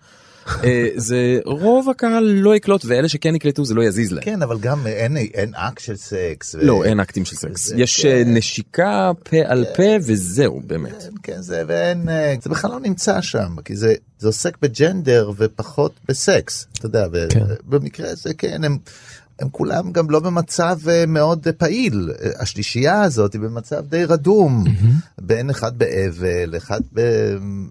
[0.96, 4.24] זה רוב הקהל לא יקלוט ואלה שכן יקלטו זה לא יזיז להם.
[4.24, 6.56] כן, אבל גם אין, אין אקט של סקס.
[6.56, 7.66] ו- לא, אין אקטים של סקס.
[7.66, 8.10] וזה- יש כן.
[8.10, 10.92] אה, נשיקה פה על פה וזהו באמת.
[11.04, 15.32] כן, כן, זה, ואין, אה, זה בכלל לא נמצא שם, כי זה, זה עוסק בג'נדר
[15.38, 17.40] ופחות בסקס, אתה יודע, כן.
[17.68, 18.78] ובמקרה הזה כן, הם,
[19.40, 24.06] הם כולם גם לא במצב אה, מאוד אה, פעיל, אה, השלישייה הזאת היא במצב די
[24.06, 24.64] רדום,
[25.22, 27.00] בין אחד באבל, אחד ב...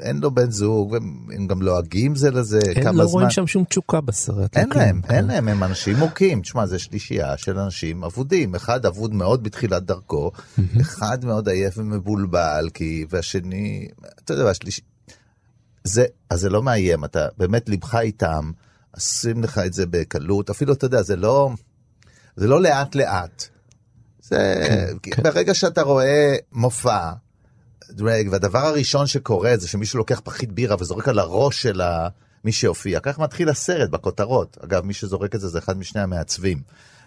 [0.01, 3.13] אין לו בן זוג, והם גם לועגים זה לזה, כמה לא זמן.
[3.13, 4.57] רואים שם שום תשוקה בסרט.
[4.57, 5.15] אין לא כלום, להם, כן.
[5.15, 6.41] אין להם, הם אנשים מוכים.
[6.41, 8.55] תשמע, זה שלישייה של אנשים אבודים.
[8.55, 10.31] אחד אבוד מאוד בתחילת דרכו,
[10.81, 13.89] אחד מאוד עייף ומבולבל, כי, והשני,
[14.25, 14.81] אתה יודע, השלישי...
[15.85, 18.51] זה, אז זה לא מאיים, אתה באמת ליבך איתם,
[18.97, 21.51] עושים לך את זה בקלות, אפילו, אתה יודע, זה לא,
[22.37, 23.45] זה לא לאט לאט.
[24.23, 24.69] זה,
[25.03, 25.23] כי כן.
[25.23, 27.11] ברגע שאתה רואה מופע,
[27.91, 32.09] דרג, והדבר הראשון שקורה זה שמישהו לוקח פחית בירה וזורק על הראש של ה-
[32.45, 34.57] מי שהופיע, כך מתחיל הסרט בכותרות.
[34.65, 36.59] אגב, מי שזורק את זה זה אחד משני המעצבים.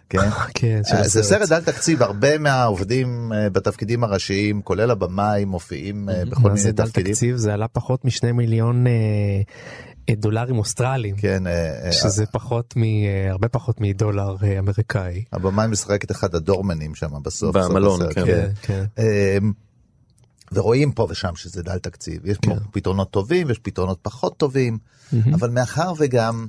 [0.10, 0.30] כן?
[0.54, 1.24] כן, אה, זה.
[1.24, 6.62] סרט דל תקציב, הרבה מהעובדים אה, בתפקידים הראשיים, כולל הבמאי, מופיעים אה, בכל מה מיני
[6.62, 7.14] זה דל תפקידים.
[7.14, 7.36] תקציב?
[7.36, 8.86] זה עלה פחות משני מיליון
[10.18, 11.16] דולרים אוסטרליים.
[11.16, 12.84] כן, אה, אה, שזה פחות מ...
[12.84, 15.24] אה, הרבה פחות מדולר אה, אמריקאי.
[15.34, 17.56] הבמאי משחק את אחד הדורמנים שם בסוף.
[17.56, 18.50] במלון, סוף הסרט, כן.
[18.62, 19.04] כן.
[19.04, 19.52] אמ,
[20.52, 22.26] ורואים פה ושם שזה דל תקציב.
[22.26, 22.56] יש כן.
[22.56, 24.78] פה פתרונות טובים ויש פתרונות פחות טובים,
[25.34, 26.48] אבל מאחר וגם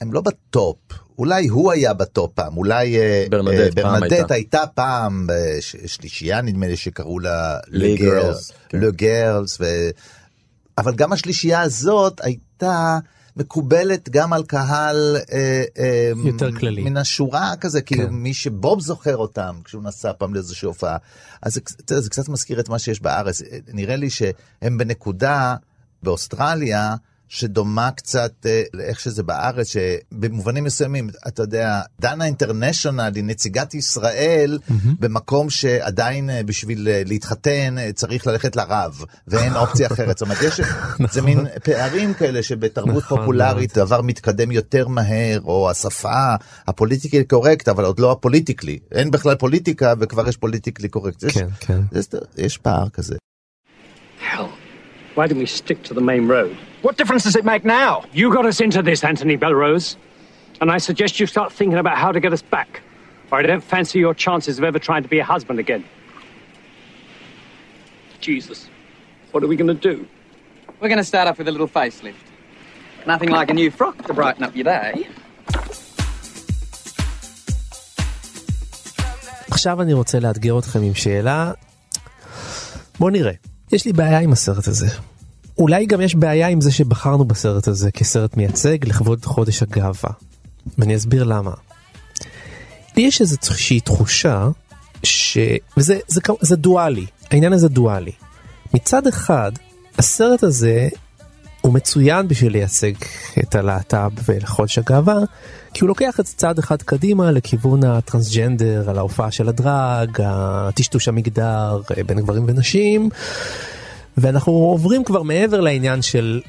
[0.00, 0.76] הם לא בטופ,
[1.18, 4.34] אולי הוא היה בטופ פעם, אולי אה, ברנדט אה, פעם הייתה.
[4.34, 8.80] הייתה פעם אה, שלישייה נדמה לי שקראו לה לי גרלס, כן.
[8.80, 9.58] לגרלס,
[10.78, 12.98] אבל גם השלישייה הזאת הייתה
[13.36, 16.82] מקובלת גם על קהל אה, אה, יותר כללי.
[16.82, 18.08] מן השורה כזה, כי כן.
[18.10, 20.96] מי שבוב זוכר אותם כשהוא נסע פעם לאיזושהי הופעה.
[21.42, 21.58] אז
[21.88, 23.42] זה, זה קצת מזכיר את מה שיש בארץ.
[23.72, 25.56] נראה לי שהם בנקודה
[26.02, 26.94] באוסטרליה
[27.34, 34.58] שדומה קצת אה, לאיך שזה בארץ, שבמובנים מסוימים, אתה יודע, דנה אינטרנשיונל היא נציגת ישראל
[35.00, 40.18] במקום שעדיין אה, בשביל אה, להתחתן צריך ללכת לרב, ואין אופציה אחרת.
[40.18, 40.60] זאת אומרת, יש,
[41.10, 46.34] זה מין פערים כאלה שבתרבות נכון פופולרית דבר מתקדם יותר מהר, או השפה
[46.66, 48.78] הפוליטיקלי קורקט, אבל עוד לא הפוליטיקלי.
[48.92, 51.22] אין בכלל פוליטיקה וכבר יש פוליטיקלי קורקט.
[51.22, 51.80] יש, כן, כן.
[51.92, 53.16] יש, יש פער כזה.
[55.13, 56.57] Hell, why didn't we stick to the main road?
[56.81, 58.05] What difference does it make now?
[58.13, 59.97] You got us into this, Anthony Belrose.
[60.61, 62.81] And I suggest you start thinking about how to get us back.
[63.31, 65.83] Or I don't fancy your chances of ever trying to be a husband again.
[68.19, 68.69] Jesus.
[69.31, 70.07] What are we going to do?
[70.79, 72.15] We're going to start off with a little facelift.
[73.05, 75.07] Nothing like a new frock to brighten up your day.
[79.51, 81.51] עכשיו אני רוצה לאתגר אתכם עם שאלה.
[82.99, 83.33] בוא נראה.
[83.72, 84.88] יש לי בעיה עם הסרט הזה.
[85.58, 90.10] אולי גם יש בעיה עם זה שבחרנו בסרט הזה כסרט מייצג לכבוד חודש הגאווה.
[90.78, 91.50] ואני אסביר למה.
[92.96, 94.48] לי יש איזושהי תחושה
[95.02, 95.38] ש...
[95.76, 98.12] וזה זה, כ- זה דואלי, העניין הזה דואלי.
[98.74, 99.52] מצד אחד,
[99.98, 100.88] הסרט הזה
[101.64, 102.92] הוא מצוין בשביל לייצג
[103.38, 105.18] את הלהט"ב ולחודש הגאווה,
[105.74, 111.08] כי הוא לוקח את זה צעד אחד קדימה לכיוון הטרנסג'נדר, על ההופעה של הדרג, הטשטוש
[111.08, 113.08] המגדר אה, בין גברים ונשים,
[114.16, 116.40] ואנחנו עוברים כבר מעבר לעניין של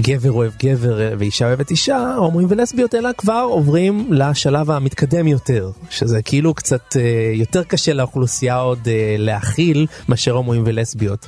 [0.00, 5.70] גבר אוהב גבר אה, ואישה אוהבת אישה, הומואים ולסביות, אלא כבר עוברים לשלב המתקדם יותר,
[5.90, 11.26] שזה כאילו קצת אה, יותר קשה לאוכלוסייה עוד להכיל מאשר הומואים ולסביות.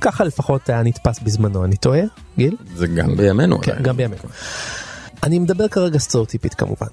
[0.00, 2.02] ככה לפחות היה נתפס בזמנו, אני טועה,
[2.38, 2.56] גיל?
[2.74, 3.60] זה גם בימינו.
[3.60, 3.82] כן.
[3.82, 4.22] גם בימינו.
[5.22, 6.86] אני מדבר כרגע סטריאוטיפית כמובן.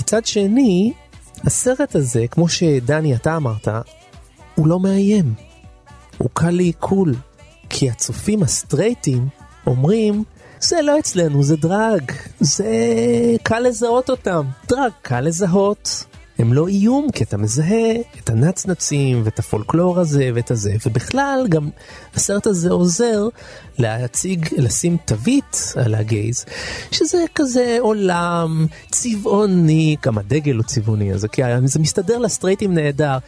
[0.00, 0.92] מצד שני,
[1.44, 3.68] הסרט הזה, כמו שדני אתה אמרת,
[4.54, 5.34] הוא לא מאיים.
[6.18, 7.14] הוא קל לעיכול.
[7.68, 9.28] כי הצופים הסטרייטים
[9.66, 10.24] אומרים,
[10.60, 12.12] זה לא אצלנו, זה דרג.
[12.40, 12.66] זה
[13.42, 14.46] קל לזהות אותם.
[14.68, 16.04] דרג קל לזהות.
[16.38, 21.68] הם לא איום, כי אתה מזהה את הנצנצים ואת הפולקלור הזה ואת הזה, ובכלל גם
[22.14, 23.28] הסרט הזה עוזר
[23.78, 26.44] להציג, לשים תווית על הגייז,
[26.90, 33.18] שזה כזה עולם צבעוני, גם הדגל הוא צבעוני, אז כי זה מסתדר לסטרייטים נהדר.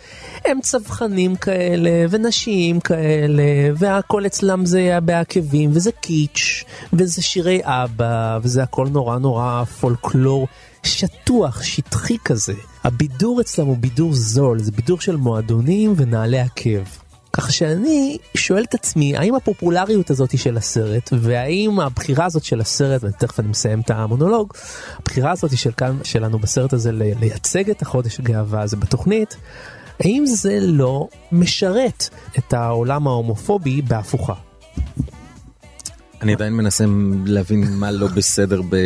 [0.44, 3.42] הם צווחנים כאלה, ונשיים כאלה,
[3.76, 10.48] והכל אצלם זה בעקבים, וזה קיץ', וזה שירי אבא, וזה הכל נורא נורא פולקלור.
[10.82, 12.54] שטוח, שטחי כזה.
[12.84, 16.84] הבידור אצלם הוא בידור זול, זה בידור של מועדונים ונעלי עקב.
[17.32, 23.04] כך שאני שואל את עצמי, האם הפופולריות הזאת של הסרט, והאם הבחירה הזאת של הסרט,
[23.04, 24.52] ותכף אני מסיים את המונולוג,
[24.98, 29.36] הבחירה הזאת של כאן, שלנו בסרט הזה לייצג את החודש הגאווה הזה בתוכנית,
[30.00, 34.34] האם זה לא משרת את העולם ההומופובי בהפוכה?
[36.22, 36.84] אני עדיין מנסה
[37.26, 38.76] להבין מה לא בסדר ב...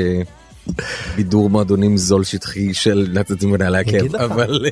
[1.16, 4.66] בידור מועדונים זול שטחי של נתתי מנהל העקב אבל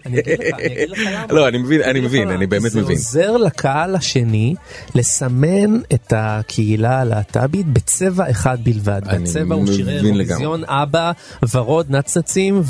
[1.30, 2.96] לא אני מבין אני מבין אני באמת מבין.
[2.96, 4.54] זה עוזר לקהל השני
[4.94, 11.12] לסמן את הקהילה הלהט"בית בצבע אחד בלבד בצבע הוא שירי אירוויזיון אבא
[11.54, 12.62] ורוד נצנצים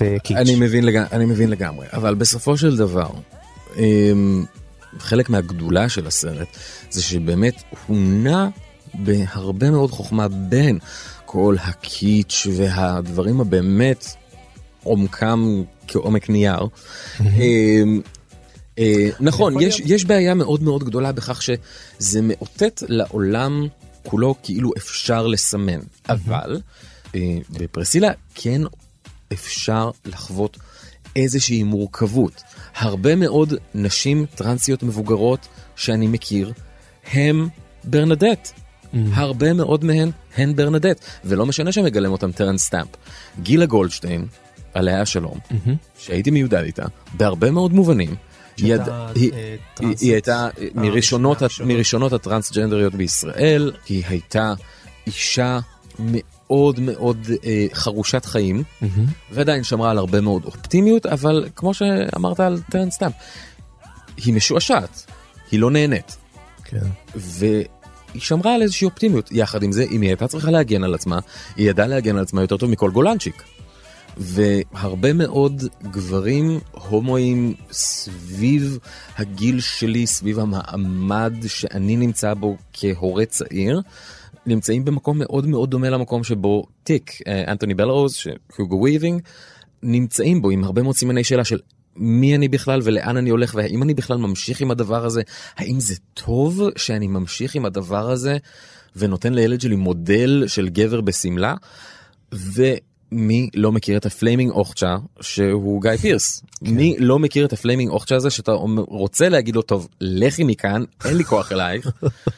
[0.00, 0.36] וקיץ'.
[0.36, 3.08] אני מבין לגמרי אני מבין לגמרי אבל בסופו של דבר.
[3.76, 4.44] אמ,
[4.98, 6.48] חלק מהגדולה של הסרט
[6.90, 8.48] זה שבאמת הוא נע
[8.94, 10.78] בהרבה מאוד חוכמה בין
[11.32, 14.06] כל הקיץ' והדברים הבאמת
[14.82, 16.66] עומקם כעומק נייר.
[17.20, 18.00] אמ,
[18.78, 23.66] אה, נכון, יש בעיה מאוד מאוד גדולה בכך שזה מאותת לעולם
[24.02, 26.60] כולו כאילו אפשר לסמן, אבל
[27.14, 28.62] אה, בפרסילה כן
[29.32, 30.58] אפשר לחוות
[31.16, 32.42] איזושהי מורכבות.
[32.74, 36.52] הרבה מאוד נשים טרנסיות מבוגרות שאני מכיר
[37.12, 37.48] הם
[37.84, 38.61] ברנדט.
[38.92, 38.96] Mm.
[39.14, 42.88] הרבה מאוד מהן הן ברנדט, ולא משנה שמגלם אותם טרנס סטאמפ.
[43.42, 44.26] גילה גולדשטיין,
[44.74, 45.70] עליה השלום, mm-hmm.
[45.98, 48.14] שהייתי מיודד איתה, בהרבה מאוד מובנים,
[48.56, 49.32] היא, אה, היא,
[49.80, 54.54] היא, היא הייתה אה, מראשונות, מראשונות הטרנסג'נדריות בישראל, היא הייתה
[55.06, 55.58] אישה
[55.98, 58.86] מאוד מאוד אה, חרושת חיים, mm-hmm.
[59.30, 63.14] ועדיין שמרה על הרבה מאוד אופטימיות, אבל כמו שאמרת על טרנס סטאמפ,
[64.16, 65.06] היא משועשעת,
[65.50, 66.16] היא לא נהנית.
[66.64, 66.86] כן.
[68.14, 69.32] היא שמרה על איזושהי אופטימיות.
[69.32, 71.18] יחד עם זה, אם היא הייתה צריכה להגן על עצמה,
[71.56, 73.42] היא ידעה להגן על עצמה יותר טוב מכל גולנצ'יק.
[74.16, 78.78] והרבה מאוד גברים הומואים סביב
[79.16, 83.80] הגיל שלי, סביב המעמד שאני נמצא בו כהורה צעיר,
[84.46, 88.16] נמצאים במקום מאוד מאוד דומה למקום שבו טיק, אה, אנטוני בלרוז,
[88.56, 89.22] הוגו וויבינג,
[89.82, 91.58] נמצאים בו עם הרבה מאוד סימני שאלה של
[91.96, 95.22] מי אני בכלל ולאן אני הולך והאם אני בכלל ממשיך עם הדבר הזה
[95.56, 98.36] האם זה טוב שאני ממשיך עם הדבר הזה
[98.96, 101.54] ונותן לילד שלי מודל של גבר בשמלה.
[102.32, 106.74] ומי לא מכיר את ה flaming אוכצ'ה שהוא גיא פירס כן.
[106.74, 108.52] מי לא מכיר את ה flaming אוכצ'ה הזה שאתה
[108.88, 111.90] רוצה להגיד לו טוב לכי מכאן אין לי כוח אלייך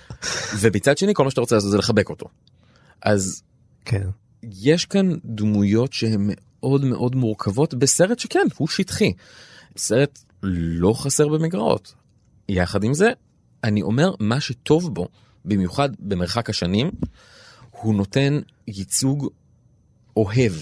[0.61, 2.27] ובצד שני כל מה שאתה רוצה לעשות זה לחבק אותו.
[3.03, 3.43] אז
[3.85, 4.07] כן.
[4.43, 6.31] יש כאן דמויות שהן
[6.65, 9.13] מאוד מאוד מורכבות בסרט שכן, הוא שטחי.
[9.77, 11.95] סרט לא חסר במגרעות.
[12.49, 13.11] יחד עם זה,
[13.65, 15.09] אני אומר, מה שטוב בו,
[15.45, 16.91] במיוחד במרחק השנים,
[17.71, 19.29] הוא נותן ייצוג
[20.17, 20.53] אוהב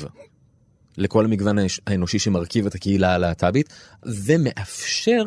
[0.98, 3.68] לכל המגוון האנושי שמרכיב את הקהילה הלהט"בית,
[4.02, 5.24] ומאפשר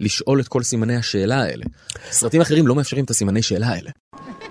[0.00, 1.64] לשאול את כל סימני השאלה האלה.
[2.10, 3.90] סרטים אחרים לא מאפשרים את הסימני שאלה האלה.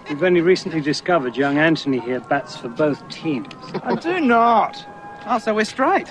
[0.07, 3.47] We've only recently discovered young Anthony here bats for both teams.
[3.83, 4.92] I do not.
[5.25, 6.09] Oh, so we're straight?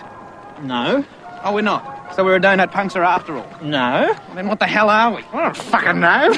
[0.63, 1.05] No.
[1.45, 2.15] Oh, we're not?
[2.15, 3.51] So we're a donut puncher after all?
[3.63, 4.15] No.
[4.35, 5.23] Then what the hell are we?
[5.33, 6.33] I don't fucking know.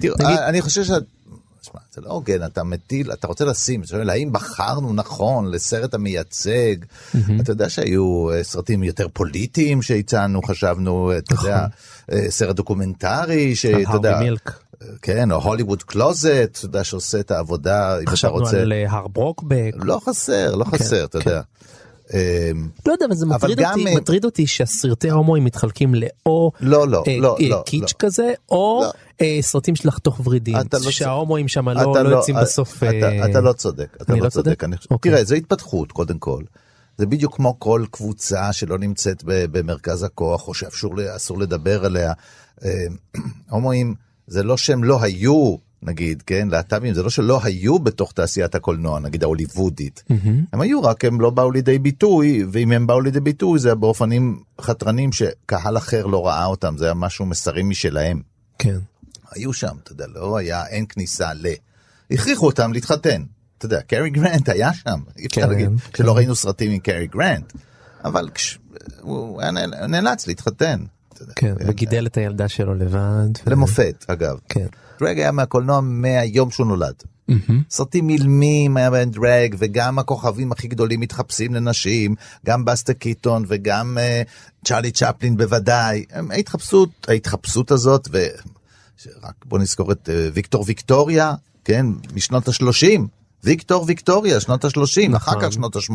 [0.00, 0.16] תראו,
[0.48, 0.86] אני חושב ש...
[1.62, 6.76] שמע, זה לא הוגן, אתה מטיל, אתה רוצה לשים, שואל, האם בחרנו נכון לסרט המייצג?
[7.40, 11.68] אתה יודע שהיו אה, סרטים יותר פוליטיים שהצענו, חשבנו, אתה יודע, נכון.
[12.12, 14.20] אה, סרט דוקומנטרי, שאתה יודע,
[15.02, 18.46] כן, או Celluloid Closet, אתה יודע, שעושה את העבודה, אם אתה רוצה.
[18.46, 19.70] חשבנו על אה, הר ברוקבק.
[19.74, 21.30] לא חסר, לא כן, חסר, אתה כן.
[21.30, 21.42] יודע.
[22.14, 26.88] אמ, לא יודע, אבל זה מטריד אותי, אה, מטריד אותי שהסרטי ההומואים מתחלקים לאו לא,
[26.88, 27.92] לא, אה, לא, לא, קיטש.
[27.98, 28.82] כזה, או
[29.40, 30.56] סרטים של לחתוך ורידים,
[30.90, 32.82] שההומואים שם לא יוצאים בסוף.
[33.30, 34.64] אתה לא צודק, אתה לא צודק.
[34.90, 35.12] אוקיי.
[35.12, 36.42] תראה, זה התפתחות קודם כל.
[36.98, 42.12] זה בדיוק כמו כל קבוצה שלא נמצאת במרכז הכוח, או שאסור לדבר עליה.
[43.50, 43.94] הומואים...
[44.26, 49.00] זה לא שהם לא היו נגיד, כן, להט"בים, זה לא שלא היו בתוך תעשיית הקולנוע,
[49.00, 50.02] נגיד ההוליוודית.
[50.52, 53.74] הם היו, רק הם לא באו לידי ביטוי, ואם הם באו לידי ביטוי זה היה
[53.74, 58.22] באופנים חתרנים שקהל אחר לא ראה אותם, זה היה משהו מסרים משלהם.
[58.58, 58.78] כן.
[59.30, 61.46] היו שם, אתה יודע, לא היה, אין כניסה ל...
[62.10, 63.22] הכריחו אותם להתחתן.
[63.58, 65.96] אתה יודע, קרי גרנט היה שם, אי אפשר כן, להגיד כן.
[66.02, 67.52] שלא ראינו סרטים עם קרי גרנט,
[68.04, 68.58] אבל כש...
[69.00, 70.84] הוא היה נאל- נאלץ להתחתן.
[71.36, 73.28] כן, וגידל את הילדה שלו לבד.
[73.46, 74.38] למופת, אגב.
[74.48, 74.66] כן.
[75.00, 76.94] דרג היה מהקולנוע מהיום שהוא נולד.
[77.70, 82.14] סרטים אילמים היה בהם דרג, וגם הכוכבים הכי גדולים מתחפשים לנשים,
[82.46, 84.22] גם בסטה קיטון וגם אה,
[84.64, 86.04] צ'רלי צ'פלין בוודאי.
[86.30, 93.00] ההתחפשות, ההתחפשות הזאת, ורק בוא נזכור את אה, ויקטור ויקטוריה, כן, משנות ה-30.
[93.44, 95.92] ויקטור ויקטוריה, שנות ה-30, אחר כך שנות ה-80.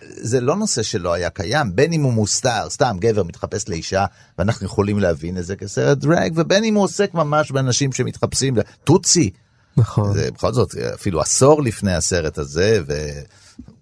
[0.00, 4.06] זה לא נושא שלא היה קיים, בין אם הוא מוסתר, סתם גבר מתחפש לאישה,
[4.38, 9.30] ואנחנו יכולים להבין את זה כסרט דרג, ובין אם הוא עוסק ממש באנשים שמתחפשים, טוצי,
[9.76, 10.12] נכון.
[10.12, 12.80] זה בכל זאת אפילו עשור לפני הסרט הזה,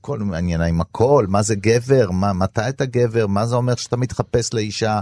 [0.00, 3.96] וכל עניינה עם הכל, מה זה גבר, מה, מתי אתה גבר, מה זה אומר שאתה
[3.96, 5.00] מתחפש לאישה,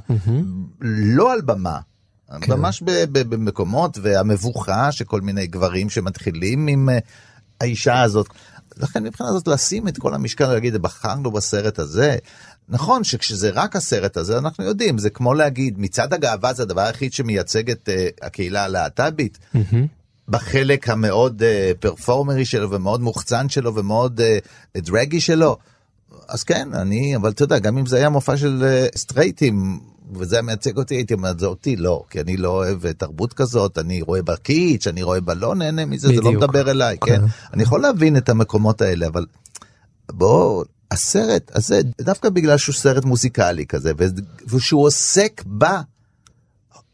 [0.81, 1.79] לא על במה.
[2.49, 6.99] ממש ב- ב- במקומות והמבוכה שכל מיני גברים שמתחילים עם אה,
[7.61, 8.27] האישה הזאת.
[8.77, 12.17] לכן מבחינה זאת לשים את כל המשקל ולהגיד בחרנו בסרט הזה.
[12.69, 17.13] נכון שכשזה רק הסרט הזה אנחנו יודעים זה כמו להגיד מצעד הגאווה זה הדבר היחיד
[17.13, 19.39] שמייצג את uh, הקהילה הלהט"בית.
[20.29, 25.57] בחלק המאוד uh, פרפורמרי שלו ומאוד מוחצן שלו ומאוד uh, דרגי שלו.
[26.29, 29.81] אז כן, אני, אבל אתה יודע, גם אם זה היה מופע של uh, סטרייטים,
[30.15, 34.03] וזה מייצג אותי, הייתי אומר, זה אותי לא, כי אני לא אוהב תרבות כזאת, אני
[34.03, 36.43] רואה בה קיץ', אני רואה בה לא נהנה מזה, זה לא בדיוק.
[36.43, 37.21] מדבר אליי, כן?
[37.21, 37.25] כן.
[37.53, 39.27] אני יכול להבין את המקומות האלה, אבל
[40.13, 43.93] בוא, הסרט הזה, דווקא בגלל שהוא סרט מוזיקלי כזה,
[44.49, 45.45] ושהוא עוסק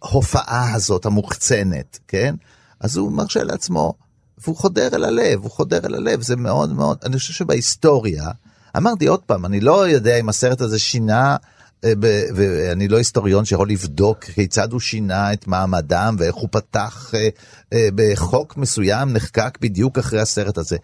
[0.03, 2.35] בהופעה הזאת המוחצנת, כן?
[2.81, 3.95] אז הוא מרשה לעצמו,
[4.45, 8.29] והוא חודר אל הלב, הוא חודר אל הלב, זה מאוד מאוד, אני חושב שבהיסטוריה,
[8.77, 11.37] אמרתי עוד פעם, אני לא יודע אם הסרט הזה שינה, אה,
[12.35, 17.29] ואני לא היסטוריון שיכול לבדוק כיצד הוא שינה את מעמדם ואיך הוא פתח אה,
[17.73, 20.77] אה, בחוק מסוים, נחקק בדיוק אחרי הסרט הזה.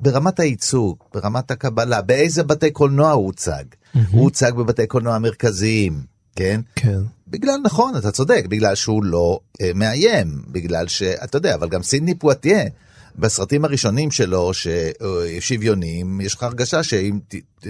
[0.00, 3.64] ברמת הייצוג, ברמת הקבלה, באיזה בתי קולנוע הוא הוצג.
[4.10, 6.02] הוא הוצג בבתי קולנוע מרכזיים,
[6.36, 6.60] כן?
[6.74, 6.98] כן.
[7.28, 12.14] בגלל, נכון, אתה צודק, בגלל שהוא לא אה, מאיים, בגלל שאתה יודע, אבל גם סידני
[12.14, 12.64] פואטיה,
[13.18, 17.18] בסרטים הראשונים שלו, ששוויוניים, יש לך הרגשה שאם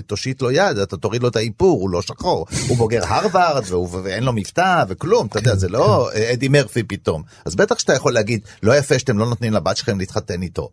[0.07, 3.89] תושיט לו יד, אתה תוריד לו את האיפור, הוא לא שחור, הוא בוגר הרווארד, והוא-
[4.03, 7.23] ואין לו מבטא וכלום, אתה יודע, זה לא אה, אדי מרפי פתאום.
[7.45, 10.69] אז בטח שאתה יכול להגיד, לא יפה שאתם לא נותנים לבת שלכם להתחתן איתו.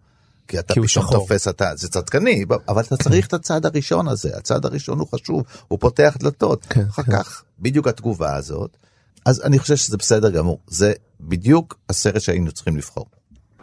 [0.48, 1.18] כי אתה כי פתאום שחור.
[1.18, 5.44] תופס אתה, זה צדקני, אבל אתה צריך את הצעד הראשון הזה, הצעד הראשון הוא חשוב,
[5.68, 6.66] הוא פותח דלתות.
[6.70, 7.12] כן, אחר כן.
[7.12, 8.78] כך, בדיוק התגובה הזאת,
[9.26, 13.06] אז אני חושב שזה בסדר גמור, זה בדיוק הסרט שהיינו צריכים לבחור.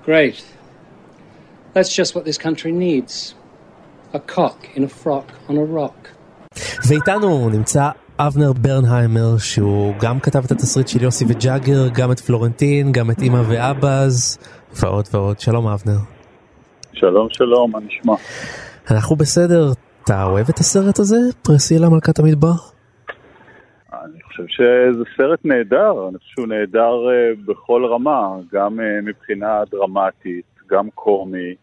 [0.05, 0.60] Great.
[1.75, 3.35] That's just what this country needs.
[4.13, 6.09] A cock in a frock on a rock.
[6.89, 12.93] ואיתנו נמצא אבנר ברנהיימר שהוא גם כתב את התסריט של יוסי וג'אגר, גם את פלורנטין,
[12.93, 14.39] גם את אמא ואבאז
[14.83, 15.41] ועוד ועוד.
[15.41, 15.99] שלום אבנר.
[16.93, 18.15] שלום שלום, מה נשמע?
[18.91, 19.73] אנחנו בסדר.
[20.05, 21.17] אתה אוהב את הסרט הזה?
[21.43, 22.53] פרסילה מלכת המדבר?
[23.93, 29.63] אני חושב שזה סרט נהדר, אני חושב שהוא נהדר אה, בכל רמה, גם אה, מבחינה
[29.71, 31.55] דרמטית, גם קומי,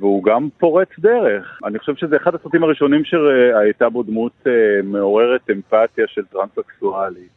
[0.00, 1.60] והוא גם פורץ דרך.
[1.64, 4.52] אני חושב שזה אחד הסרטים הראשונים שהייתה בו דמות אה,
[4.84, 7.28] מעוררת אמפתיה של טרנסקסואלי.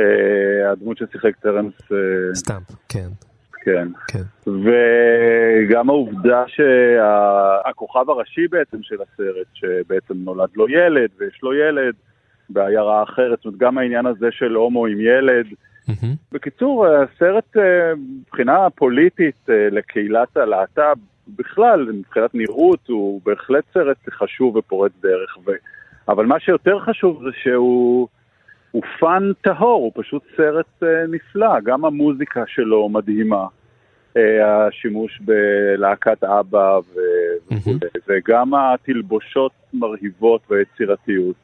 [0.00, 1.74] אה, הדמות ששיחק טרנס...
[1.92, 3.08] אה, סטאמפ, כן.
[3.64, 3.88] כן.
[4.08, 4.50] כן.
[4.50, 11.94] וגם העובדה שהכוכב הראשי בעצם של הסרט, שבעצם נולד לו ילד ויש לו ילד
[12.50, 15.46] בעיירה אחרת, זאת אומרת גם העניין הזה של הומו עם ילד.
[16.32, 20.96] בקיצור, הסרט אה, מבחינה פוליטית אה, לקהילת הלהט"ב,
[21.28, 25.38] בכלל, מבחינת נראות, הוא בהחלט סרט חשוב ופורץ דרך.
[25.46, 25.50] ו...
[26.08, 28.08] אבל מה שיותר חשוב זה שהוא
[28.70, 33.46] הוא פאן טהור, הוא פשוט סרט אה, נפלא, גם המוזיקה שלו מדהימה.
[34.16, 36.98] אה, השימוש בלהקת אבא ו...
[37.50, 37.76] וכולי,
[38.08, 41.36] וגם התלבושות מרהיבות והיצירתיות.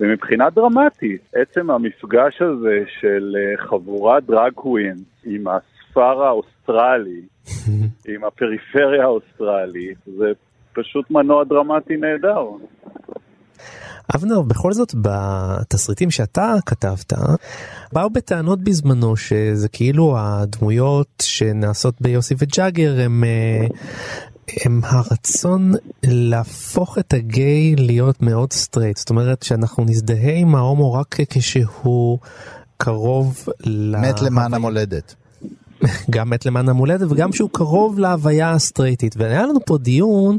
[0.00, 3.36] ומבחינה דרמטית, עצם המפגש הזה של
[3.68, 7.22] חבורת drag queen עם הספר האוסטרלי,
[8.14, 10.32] עם הפריפריה האוסטרלית, זה
[10.72, 12.44] פשוט מנוע דרמטי נהדר.
[14.16, 17.12] אבנר, בכל זאת בתסריטים שאתה כתבת,
[17.92, 23.66] באו בטענות בזמנו שזה כאילו הדמויות שנעשות ביוסי וג'אגר הם, אה,
[24.64, 25.72] הם הרצון
[26.04, 32.18] להפוך את הגיי להיות מאוד סטרייט, זאת אומרת שאנחנו נזדהה עם ההומו רק כשהוא
[32.76, 33.96] קרוב ל...
[33.96, 35.14] מת למען המולדת.
[36.10, 39.14] גם מת למען המולדת וגם שהוא קרוב להוויה הסטרייטית.
[39.16, 40.38] והיה לנו פה דיון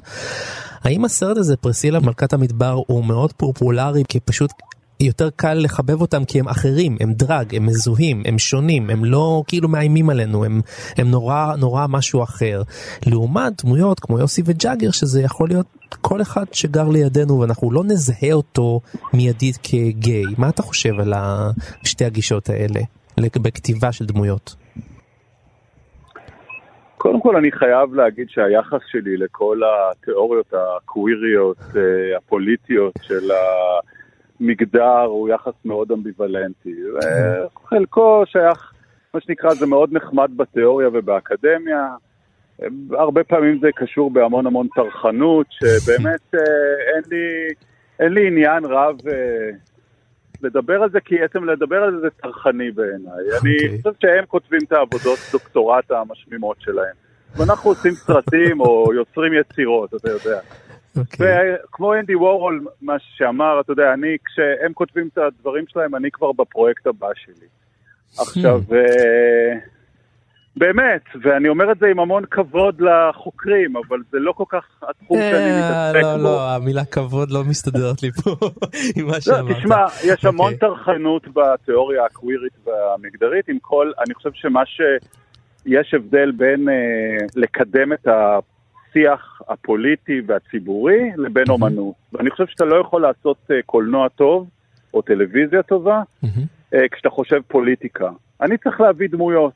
[0.83, 4.03] האם הסרט הזה פרסילה מלכת המדבר הוא מאוד פופולרי?
[4.07, 4.51] כי פשוט
[4.99, 9.43] יותר קל לחבב אותם כי הם אחרים, הם דראג, הם מזוהים, הם שונים, הם לא
[9.47, 10.61] כאילו מאיימים עלינו, הם,
[10.97, 12.61] הם נורא נורא משהו אחר.
[13.07, 15.65] לעומת דמויות כמו יוסי וג'אגר שזה יכול להיות
[16.01, 18.79] כל אחד שגר לידינו ואנחנו לא נזהה אותו
[19.13, 20.23] מיידית כגיי.
[20.37, 21.13] מה אתה חושב על
[21.83, 22.81] שתי הגישות האלה
[23.19, 24.55] בכתיבה של דמויות?
[26.97, 33.35] קודם כל אני חייב להגיד שהיחס שלי לכל התיאוריות הקוויריות, אה, הפוליטיות של ה...
[34.39, 36.75] מגדר הוא יחס מאוד אמביוולנטי.
[37.65, 38.73] חלקו שייך,
[39.13, 41.87] מה שנקרא, זה מאוד נחמד בתיאוריה ובאקדמיה.
[42.91, 46.39] הרבה פעמים זה קשור בהמון המון טרחנות, שבאמת אה,
[46.95, 47.53] אין לי,
[47.99, 49.49] אין לי עניין רב אה,
[50.41, 53.11] לדבר על זה, כי עצם לדבר על זה זה טרחני בעיניי.
[53.11, 53.41] Okay.
[53.41, 53.77] אני אוקיי.
[53.77, 56.95] חושב שהם כותבים את העבודות דוקטורט המשמימות שלהם.
[57.37, 60.39] ואנחנו עושים סרטים או יוצרים יצירות, אתה יודע.
[60.99, 61.13] Okay.
[61.13, 61.55] אוקיי.
[61.65, 66.31] וכמו אנדי וורול, מה שאמר, אתה יודע, אני, כשהם כותבים את הדברים שלהם, אני כבר
[66.31, 67.47] בפרויקט הבא שלי.
[68.19, 68.71] עכשיו, hmm.
[68.71, 69.69] uh,
[70.55, 75.17] באמת, ואני אומר את זה עם המון כבוד לחוקרים, אבל זה לא כל כך התחום
[75.17, 76.23] שאני אה, מתעסק לא, בו.
[76.23, 78.29] לא, לא, המילה כבוד לא מסתדרת לי פה
[78.95, 79.57] עם מה לא, שאמרת.
[79.57, 80.69] תשמע, יש המון אוקיי.
[80.69, 84.81] טרחנות בתיאוריה הקווירית והמגדרית, עם כל, אני חושב שמה ש...
[85.65, 86.71] יש הבדל בין uh,
[87.35, 88.39] לקדם את ה...
[88.89, 91.51] השיח הפוליטי והציבורי לבין mm-hmm.
[91.51, 91.95] אומנות.
[92.13, 94.47] ואני חושב שאתה לא יכול לעשות uh, קולנוע טוב
[94.93, 96.27] או טלוויזיה טובה mm-hmm.
[96.75, 98.09] uh, כשאתה חושב פוליטיקה.
[98.41, 99.53] אני צריך להביא דמויות,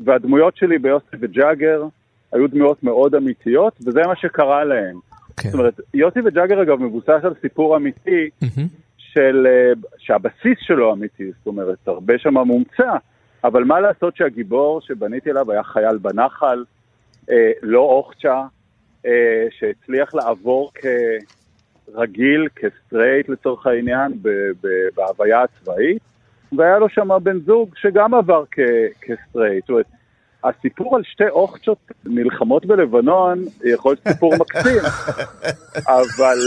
[0.00, 1.84] והדמויות שלי ביוסי וג'אגר
[2.32, 4.96] היו דמויות מאוד אמיתיות, וזה מה שקרה להם.
[4.96, 5.42] Okay.
[5.42, 5.48] כן.
[5.48, 8.60] זאת אומרת, יוסי וג'אגר אגב מבוסס על סיפור אמיתי, mm-hmm.
[8.96, 12.92] של, uh, שהבסיס שלו אמיתי, זאת אומרת, הרבה שם מומצא,
[13.44, 16.64] אבל מה לעשות שהגיבור שבניתי עליו היה חייל בנחל,
[17.30, 18.44] אה, לא אוכצ'ה, אה,
[19.50, 24.12] שהצליח לעבור כרגיל, כסטרייט לצורך העניין,
[24.94, 26.02] בהוויה הצבאית,
[26.56, 28.44] והיה לו שם בן זוג שגם עבר
[29.02, 29.64] כסטרייט.
[29.64, 29.86] זאת אומרת,
[30.44, 34.82] הסיפור על שתי אוכצ'ות נלחמות בלבנון יכול להיות סיפור מקסים,
[35.88, 36.38] אבל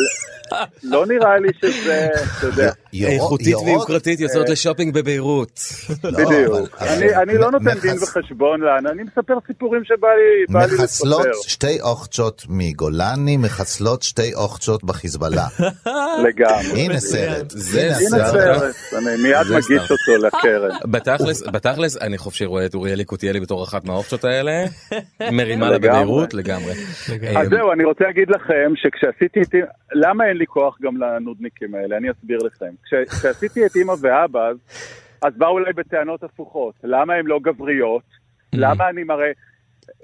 [0.83, 2.71] לא נראה לי שזה, אתה יודע.
[2.93, 5.59] איכותית ויוקרתית יוצאות לשופינג בביירות.
[6.03, 6.81] לא, בדיוק.
[7.21, 10.75] אני לא נותן דין וחשבון לאן, אני מספר סיפורים שבא לי לספר.
[10.75, 15.47] מחסלות שתי אוכצ'ות מגולני, מחסלות שתי אוכצ'ות בחיזבאללה.
[16.23, 16.81] לגמרי.
[16.81, 17.53] הנה סרט.
[17.73, 18.75] הנה סרט.
[18.97, 20.91] אני מיד מגיש אותו לקרן.
[21.51, 24.65] בתכלס, אני חופשי רואה את אוריאל יקותיאלי בתור אחת מהאוכצ'ות האלה.
[25.31, 26.71] מרימה לה בביירות לגמרי.
[27.37, 29.69] אז זהו, אני רוצה להגיד לכם שכשעשיתי את...
[29.93, 31.97] למה אין לי כוח גם לנודניקים האלה?
[31.97, 32.73] אני אסביר לכם.
[33.11, 34.49] כשעשיתי את אימא ואבא,
[35.21, 36.73] אז באו אליי בטענות הפוכות.
[36.83, 38.03] למה הן לא גבריות?
[38.03, 38.57] Mm.
[38.57, 39.31] למה אני מראה...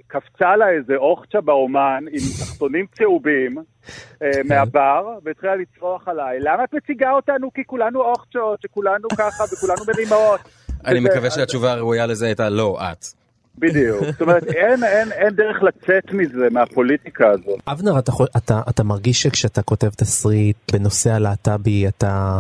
[0.08, 4.48] קפצה לה איזה אוכצ'ה באומן עם תחתונים צהובים אה, כן.
[4.48, 10.40] מהבר, והתחילה לצרוח עליי, למה את מציגה אותנו כי כולנו אוכצ'ות, שכולנו ככה וכולנו מרימות?
[10.86, 13.19] אני מקווה שהתשובה הראויה לזה הייתה לא את.
[13.60, 17.60] בדיוק, זאת אומרת אין, אין, אין דרך לצאת מזה, מהפוליטיקה הזאת.
[17.68, 22.40] אבנר, אתה, אתה, אתה מרגיש שכשאתה כותב תסריט בנושא הלהט"בי אתה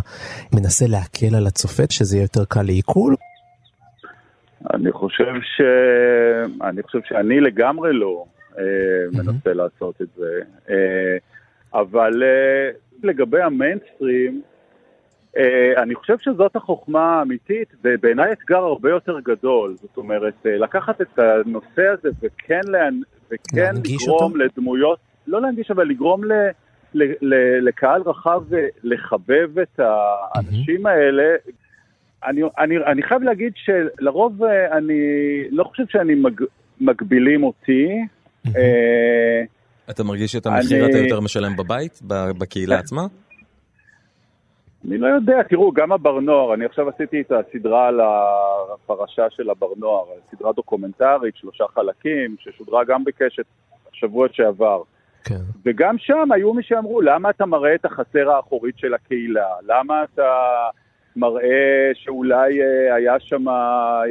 [0.53, 3.15] מנסה להקל על הצופה, שזה יהיה יותר קל לעיכול?
[4.73, 5.61] אני חושב ש...
[6.61, 8.25] אני חושב שאני לגמרי לא
[8.59, 8.63] אה,
[9.13, 10.39] מנסה לעשות את זה,
[10.69, 11.17] אה,
[11.73, 12.69] אבל אה,
[13.03, 14.41] לגבי המיינסטרים,
[15.77, 19.75] אני חושב שזאת החוכמה האמיתית, ובעיניי אתגר הרבה יותר גדול.
[19.81, 22.89] זאת אומרת, uh, לקחת את הנושא הזה וכן, לה...
[23.31, 24.37] וכן לגרום אותו?
[24.37, 26.31] לדמויות, לא להנגיש, אבל לגרום ל...
[26.93, 27.03] ל...
[27.21, 27.35] ל...
[27.67, 28.43] לקהל רחב
[28.83, 30.89] לחבב את האנשים mm-hmm.
[30.89, 31.35] האלה.
[32.25, 34.99] אני, אני, אני חייב להגיד שלרוב אה, אני
[35.51, 36.41] לא חושב שאני מג...
[36.81, 37.87] מגבילים אותי.
[38.47, 38.49] Mm-hmm.
[38.49, 40.91] Uh, אתה מרגיש שאת המחיר אני...
[40.91, 41.99] אתה יותר משלם בבית,
[42.37, 43.01] בקהילה עצמה?
[44.87, 47.99] אני לא יודע, תראו, גם הבר-נוער, אני עכשיו עשיתי את הסדרה על
[48.73, 53.45] הפרשה של הבר-נוער, סדרה דוקומנטרית, שלושה חלקים, ששודרה גם בקשת
[53.93, 54.81] השבוע שעבר.
[55.23, 55.35] כן.
[55.65, 59.47] וגם שם היו מי שאמרו, למה אתה מראה את החצר האחורית של הקהילה?
[59.67, 60.33] למה אתה
[61.15, 63.45] מראה שאולי אה, היה שם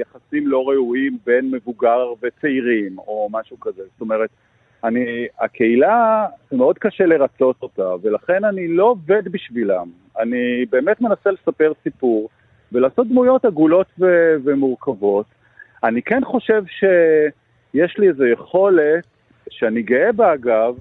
[0.01, 3.83] יחסים לא ראויים בין מבוגר וצעירים, או משהו כזה?
[3.93, 4.31] זאת אומרת,
[4.85, 9.89] אני, הקהילה, מאוד קשה לרצות אותה, ולכן אני לא עובד בשבילם.
[10.19, 12.29] אני באמת מנסה לספר סיפור
[12.73, 15.27] ולעשות דמויות עגולות ו- ומורכבות.
[15.85, 19.05] אני כן חושב שיש לי איזו יכולת,
[19.51, 20.75] שאני גאה בה אגב,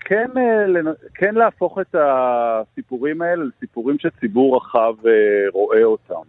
[0.00, 5.12] כן, אה, כן להפוך את הסיפורים האלה לסיפורים שציבור רחב אה,
[5.52, 6.22] רואה אותם.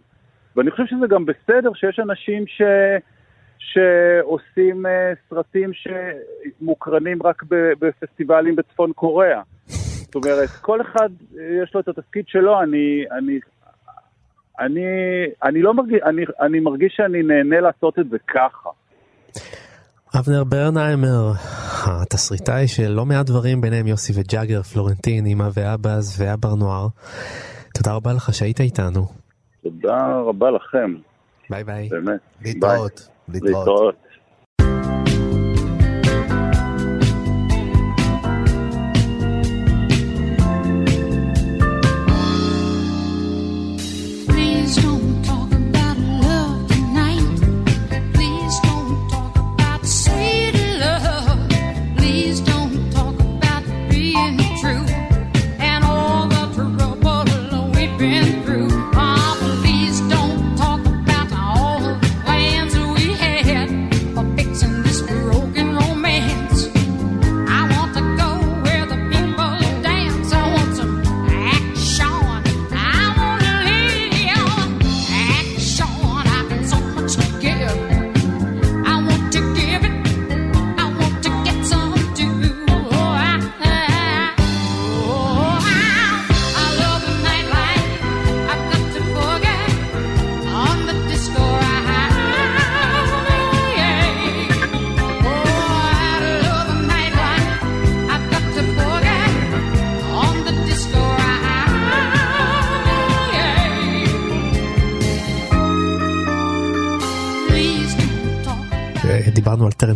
[0.56, 2.62] ואני חושב שזה גם בסדר שיש אנשים ש...
[3.58, 9.40] שעושים אה, סרטים שמוקרנים רק ב- בפסטיבלים בצפון קוריאה.
[9.66, 13.38] זאת אומרת, כל אחד אה, יש לו את התפקיד שלו, אני, אני,
[14.60, 14.84] אני,
[15.42, 18.70] אני לא מרגיש, אני, אני מרגיש שאני נהנה לעשות את זה ככה.
[20.18, 21.32] אבנר ברנהיימר,
[21.86, 26.86] התסריטאי של לא מעט דברים ביניהם יוסי וג'אגר, פלורנטין, אמא ואבאז ואבר נוער.
[27.74, 29.06] תודה רבה לך שהיית איתנו.
[29.62, 30.94] תודה רבה לכם,
[31.50, 31.88] ביי ביי.
[31.88, 32.20] באמת.
[32.44, 33.00] להתראות.
[33.06, 33.15] ביי.
[33.28, 33.94] להתראות.
[33.94, 34.05] Please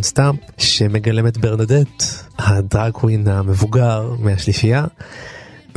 [0.00, 2.02] טרן סטאמפ שמגלם את ברנדט,
[2.38, 4.84] הדרג קווין המבוגר מהשלישייה.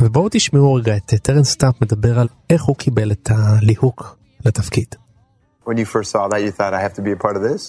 [0.02, 4.94] ובואו תשמעו רגע את טרן סטאמפ מדבר על איך הוא קיבל את הליהוק לתפקיד.
[5.66, 7.62] When you first saw that, you thought, I have to be a part of this?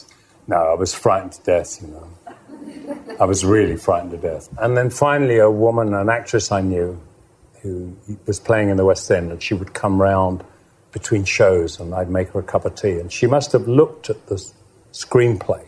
[0.48, 2.08] No, I was frightened to death, you know.
[3.24, 4.46] I was really frightened to death.
[4.64, 6.90] And then finally, a woman, an actress I knew,
[7.62, 7.74] who
[8.30, 10.38] was playing in the West End, and she would come round
[10.98, 12.96] between shows and I'd make her a cup of tea.
[13.02, 14.54] And she must have looked at the s-
[15.04, 15.64] screenplay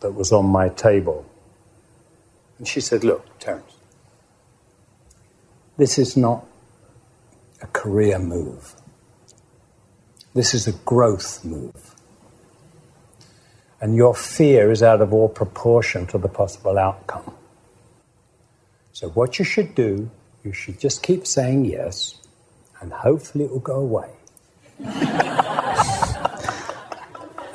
[0.00, 1.24] that was on my table.
[2.58, 3.74] And she said, Look, Terence,
[5.76, 6.46] this is not
[7.62, 8.74] a career move.
[10.34, 11.94] This is a growth move.
[13.80, 17.34] And your fear is out of all proportion to the possible outcome.
[18.92, 20.10] So, what you should do,
[20.42, 22.18] you should just keep saying yes,
[22.80, 24.10] and hopefully it will go away.
[24.78, 24.86] and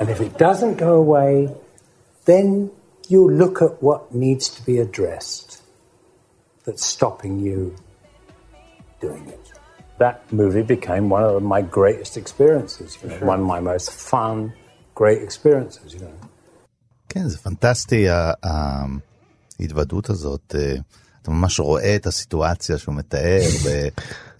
[0.08, 1.52] if it doesn't go away,
[2.24, 2.70] then
[3.08, 5.62] you look at what needs to be addressed
[6.64, 7.74] that's stopping you
[9.00, 9.44] doing it.
[9.98, 14.52] That movie became one of my greatest experiences, you know, one of my most fun,
[14.94, 16.16] great experiences, you know.
[17.08, 18.06] כן, זה פנטסטי
[19.60, 20.54] ההתוודות הזאת.
[20.58, 20.74] אה,
[21.22, 23.40] אתה ממש רואה את הסיטואציה שהוא מתאר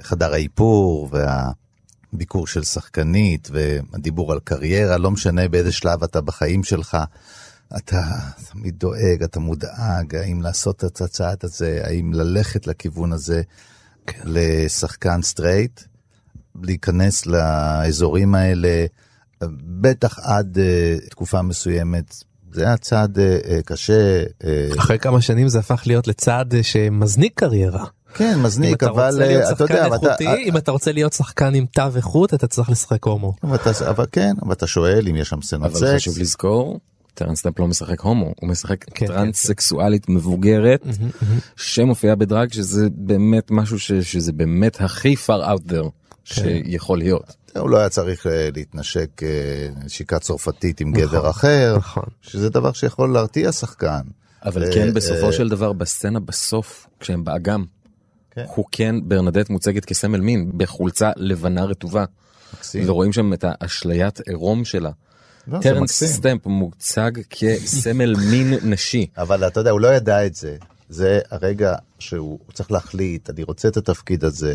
[0.00, 1.08] בחדר האיפור
[2.12, 6.96] והביגוד של שחקנית והדיבור על קריירה, לא משנה באיזה שלב אתה בחיים שלך.
[7.76, 8.02] אתה
[8.52, 13.42] תמיד דואג, אתה מודאג, האם לעשות את הצעד הזה, האם ללכת לכיוון הזה
[14.24, 15.80] לשחקן סטרייט,
[16.62, 18.86] להיכנס לאזורים האלה,
[19.80, 22.14] בטח עד uh, תקופה מסוימת.
[22.52, 24.22] זה היה צעד uh, uh, קשה.
[24.42, 27.84] Uh, אחרי כמה שנים זה הפך להיות לצעד אה, שמזניק קריירה.
[28.14, 30.70] כן, מזניק, אבל אם אתה רוצה להיות אתה יודע, שחקן אבל אתה- איכותי, אם אתה
[30.72, 33.34] רוצה להיות שחקן עם תו איכות אתה צריך לשחק הומו.
[33.42, 35.94] אבל אתה- אבל כן, אבל אתה שואל אם יש שם אבל סקס.
[35.94, 36.80] חשוב לזכור,
[37.14, 40.82] טרנס סטאמפ לא משחק הומו, הוא משחק טרנס-סקסואלית מבוגרת
[41.56, 45.88] שמופיעה בדראג שזה באמת משהו ש- שזה באמת הכי far out there
[46.24, 47.36] שיכול להיות.
[47.58, 49.28] הוא לא היה צריך אה, להתנשק אה,
[49.84, 51.78] נשיקה צרפתית עם גבר אחר,
[52.22, 54.00] שזה דבר שיכול להרתיע שחקן.
[54.44, 57.64] אבל אה, כן בסופו של דבר בסצנה בסוף כשהם באגם.
[58.30, 58.44] כן.
[58.54, 62.04] הוא כן ברנדט מוצגת כסמל מין בחולצה לבנה רטובה.
[62.86, 64.90] ורואים שם את האשליית עירום שלה.
[65.46, 66.04] לא, טרנס.
[66.04, 69.06] סטמפ מוצג כסמל מין נשי.
[69.18, 70.56] אבל אתה יודע, הוא לא ידע את זה.
[70.88, 74.54] זה הרגע שהוא הוא צריך להחליט, אני רוצה את התפקיד הזה.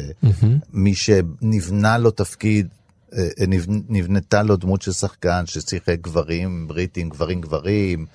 [0.74, 2.68] מי שנבנה לו תפקיד,
[3.14, 8.06] אה, נבנ- נבנתה לו דמות של שחקן ששיחק גברים בריטים, גברים גברים,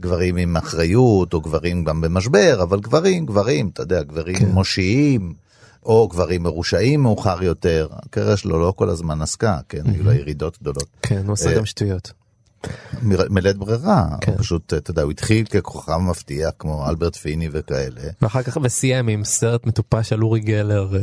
[0.00, 4.46] גברים עם אחריות, או גברים גם במשבר, אבל גברים, גברים, אתה יודע, גברים כן.
[4.48, 5.34] מושיעים,
[5.84, 7.88] או גברים מרושעים מאוחר יותר.
[7.92, 10.86] הקריירה שלו לא כל הזמן עסקה, כן, היו לה ירידות גדולות.
[11.02, 12.12] כן, הוא עשה אה, גם שטויות.
[13.02, 14.36] מלית ברירה, כן.
[14.36, 18.00] פשוט, אתה יודע, הוא התחיל ככוכב מבטיח כמו אלברט פיני וכאלה.
[18.22, 21.00] ואחר כך וסיים עם סרט מטופש על אורי גלר, אה,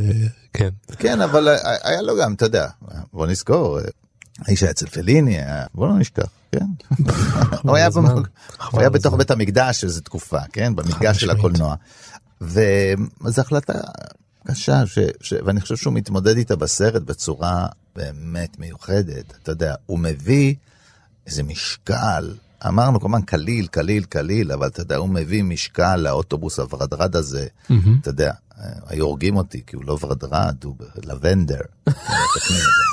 [0.52, 0.68] כן.
[0.98, 1.48] כן, אבל
[1.84, 2.68] היה לו גם, אתה יודע,
[3.12, 3.78] בוא נזכור,
[4.38, 5.38] האיש היה אצל פליני,
[5.74, 6.66] בוא לא נשכח, כן.
[7.62, 8.06] הוא היה במ-
[8.70, 10.76] הוא היה בתוך בית המקדש איזה תקופה, כן?
[10.76, 11.74] במקדש של הקולנוע.
[12.40, 13.72] וזו החלטה
[14.46, 17.66] קשה, ש, ש, ואני חושב שהוא מתמודד איתה בסרט בצורה
[17.96, 19.34] באמת מיוחדת.
[19.42, 20.54] אתה יודע, הוא מביא
[21.26, 22.34] איזה משקל,
[22.68, 27.46] אמרנו כמובן קליל, קליל, קליל, אבל אתה יודע, הוא מביא משקל לאוטובוס הוורדרד הזה.
[27.70, 27.98] מהמם.
[28.00, 28.32] אתה יודע,
[28.86, 31.60] היו הורגים אותי, כי הוא לא ורדרד, הוא לבנדר.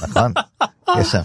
[0.01, 0.33] נכון?
[0.99, 1.21] יש שם,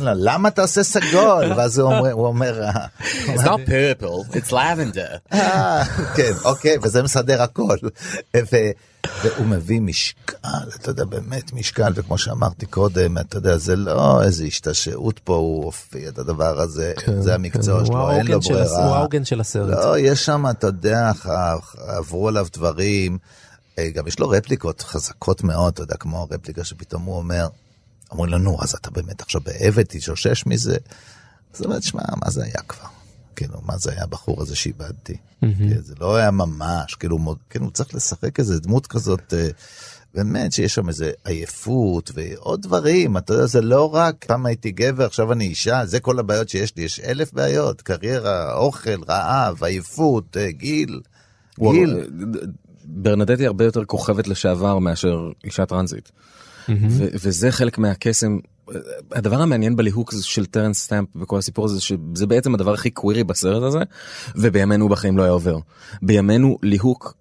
[0.00, 1.52] למה אתה עושה סגול?
[1.56, 5.18] ואז הוא אומר, אה, It's not purple, it's lavender.
[5.32, 5.84] אה,
[6.16, 7.76] כן, אוקיי, וזה מסדר הכל.
[9.22, 14.44] והוא מביא משקל, אתה יודע, באמת משקל, וכמו שאמרתי קודם, אתה יודע, זה לא איזה
[14.44, 18.86] השתעשעות פה, הוא הופיע את הדבר הזה, זה המקצוע כן, שלו, אין לו ברירה.
[18.86, 19.68] הוא העוגן של הסרט.
[19.68, 21.12] לא, יש שם, אתה יודע,
[21.86, 23.18] עברו עליו דברים,
[23.94, 27.48] גם יש לו רפליקות חזקות מאוד, אתה יודע, כמו הרפליקה שפתאום הוא אומר,
[28.10, 30.76] אומרים לו, נו, אז אתה באמת עכשיו בעבד, תתשושש מזה.
[31.54, 32.88] אז הוא אומר, שמע, מה זה היה כבר?
[33.36, 35.16] כאילו, מה זה היה הבחור הזה שאיבדתי?
[35.58, 37.18] כן, זה לא היה ממש, כאילו,
[37.50, 39.48] כן, הוא צריך לשחק איזה דמות כזאת, אה,
[40.14, 45.06] באמת שיש שם איזה עייפות ועוד דברים, אתה יודע, זה לא רק פעם הייתי גבר,
[45.06, 50.36] עכשיו אני אישה, זה כל הבעיות שיש לי, יש אלף בעיות, קריירה, אוכל, רעב, עייפות,
[50.36, 51.00] אה, גיל,
[52.92, 53.02] גיל.
[53.02, 56.12] ברנדטי הרבה יותר כוכבת לשעבר מאשר אישה טרנזית.
[56.68, 58.38] ו- וזה חלק מהקסם.
[59.12, 63.62] הדבר המעניין בליהוק של טרנס סטמפ וכל הסיפור הזה שזה בעצם הדבר הכי קווירי בסרט
[63.62, 63.78] הזה
[64.36, 65.58] ובימינו בחיים לא היה עובר.
[66.02, 67.14] בימינו ליהוק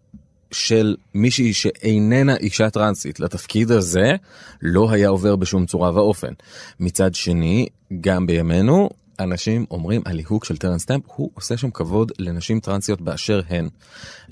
[0.52, 4.16] של מישהי שאיננה אישה טרנסית לתפקיד הזה
[4.62, 6.34] לא היה עובר בשום צורה ואופן.
[6.80, 7.68] מצד שני
[8.02, 8.90] גם בימינו
[9.20, 13.70] אנשים אומרים הליהוק של טרנס סטמפ הוא עושה שם כבוד לנשים טרנסיות באשר הן.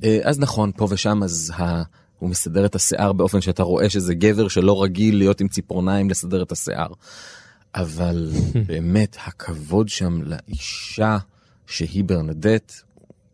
[0.03, 1.83] אה, אז נכון פה ושם אז ה...
[2.19, 6.43] הוא מסדר את השיער באופן שאתה רואה שזה גבר שלא רגיל להיות עם ציפורניים לסדר
[6.43, 6.87] את השיער.
[7.75, 8.31] אבל
[8.67, 11.17] באמת הכבוד שם לאישה
[11.67, 12.73] שהיא ברנדט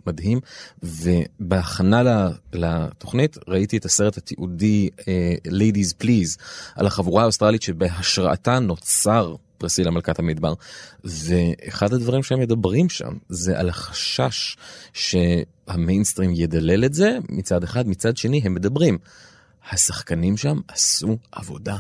[0.08, 0.40] מדהים
[0.84, 6.40] ובהכנה לתוכנית ראיתי את הסרט התיעודי אה, Ladies Please
[6.76, 10.54] על החבורה האוסטרלית שבהשראתה נוצר פרסילה מלכת המדבר
[11.04, 14.58] ואחד הדברים שהם מדברים שם זה על החשש
[14.94, 18.98] שהמיינסטרים ידלל את זה מצד אחד מצד שני הם מדברים
[19.72, 21.78] השחקנים שם עשו עבודה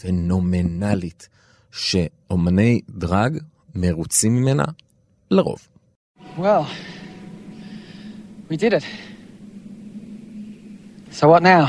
[0.00, 1.28] פנומנלית
[1.70, 3.38] שאומני דרג
[3.74, 4.64] מרוצים ממנה
[5.30, 5.68] לרוב.
[6.38, 6.66] Well,
[8.50, 8.84] we did it.
[11.10, 11.64] So what now?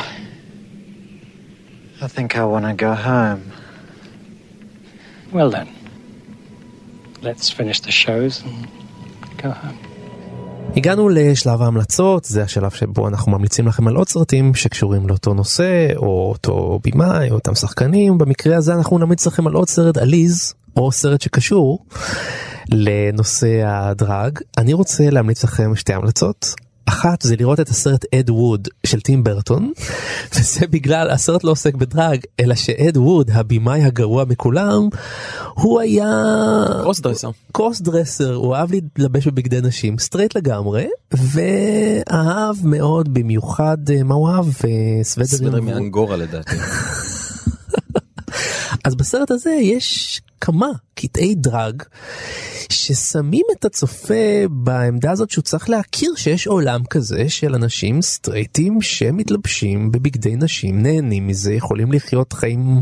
[2.02, 3.57] I think I want to go home.
[5.34, 5.68] Well then,
[7.22, 8.68] let's finish the shows and
[9.38, 9.88] go home.
[10.76, 15.88] הגענו לשלב ההמלצות, זה השלב שבו אנחנו ממליצים לכם על עוד סרטים שקשורים לאותו נושא,
[15.96, 18.18] או אותו במאי, או אותם שחקנים.
[18.18, 21.86] במקרה הזה אנחנו נמליץ לכם על עוד סרט עליז, או סרט שקשור
[22.72, 24.40] לנושא הדרג.
[24.58, 26.67] אני רוצה להמליץ לכם שתי המלצות.
[26.90, 29.72] אחת זה לראות את הסרט אד ווד של טים ברטון
[30.36, 34.90] וזה בגלל הסרט לא עוסק בדראג אלא שאד ווד הבמאי הגרוע מכולם
[35.54, 36.14] הוא היה
[36.82, 44.04] cross dresser cross dresser הוא אהב להתלבש בבגדי נשים סטרייט לגמרי ואהב מאוד במיוחד אה,
[44.04, 44.46] מה הוא אהב?
[44.46, 46.56] אה, סוודרים סוודר מאנגורה לדעתי.
[48.86, 51.84] אז בסרט הזה יש כמה קטעי דראג
[52.70, 59.92] ששמים את הצופה בעמדה הזאת שהוא צריך להכיר שיש עולם כזה של אנשים סטרייטים שמתלבשים
[59.92, 62.82] בבגדי נשים נהנים מזה יכולים לחיות חיים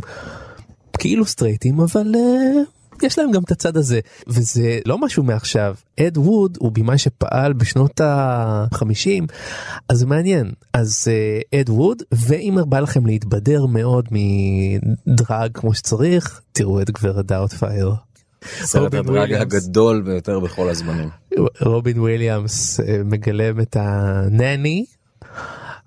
[0.98, 6.18] כאילו סטרייטים אבל uh, יש להם גם את הצד הזה וזה לא משהו מעכשיו אד
[6.18, 9.34] ווד הוא במאי שפעל בשנות ה-50
[9.90, 16.42] אז זה מעניין אז uh, אד ווד ואם בא לכם להתבדר מאוד מדראג כמו שצריך
[16.52, 17.94] תראו את גברת דאוטפייר.
[18.46, 19.34] סרט הדראג.
[19.34, 21.10] הגדול ביותר בכל הזמנים.
[21.62, 24.86] רובין וויליאמס אה, מגלם את הנני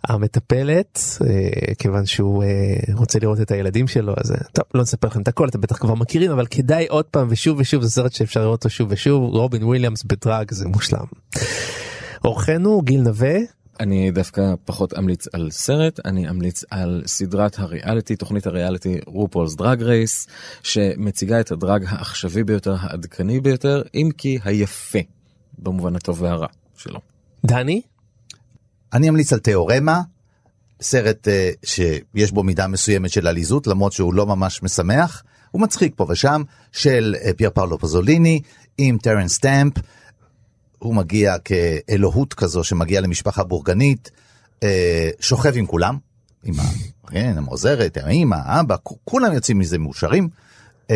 [0.04, 2.48] המטפלת אה, כיוון שהוא אה,
[2.94, 5.76] רוצה לראות את הילדים שלו אז אה, טוב לא נספר לכם את הכל אתם בטח
[5.76, 9.34] כבר מכירים אבל כדאי עוד פעם ושוב ושוב זה סרט שאפשר לראות אותו שוב ושוב
[9.34, 11.04] רובין וויליאמס בדראג זה מושלם.
[12.24, 13.38] אורחנו גיל נווה
[13.80, 19.82] אני דווקא פחות אמליץ על סרט, אני אמליץ על סדרת הריאליטי, תוכנית הריאליטי RuPaul's Drag
[19.82, 20.26] Race,
[20.62, 24.98] שמציגה את הדראג העכשווי ביותר, העדכני ביותר, אם כי היפר,
[25.58, 26.46] במובן הטוב והרע
[26.76, 27.00] שלו.
[27.46, 27.80] דני
[28.92, 30.02] אני אמליץ על תיאורמה,
[30.80, 35.92] סרט uh, שיש בו מידה מסוימת של עליזות, למרות שהוא לא ממש משמח, הוא מצחיק
[35.96, 38.40] פה ושם, של uh, פייר פאולו פאזוליני
[38.78, 39.72] עם טרנס סטאמפ.
[40.78, 44.10] הוא מגיע כאלוהות כזו שמגיע למשפחה בורגנית,
[44.56, 44.64] uh,
[45.20, 45.98] שוכב עם כולם,
[46.44, 46.62] עם ה...
[47.10, 50.28] כן, העוזרת, האמא, האבא, כולם יוצאים מזה מאושרים.
[50.86, 50.90] Uh,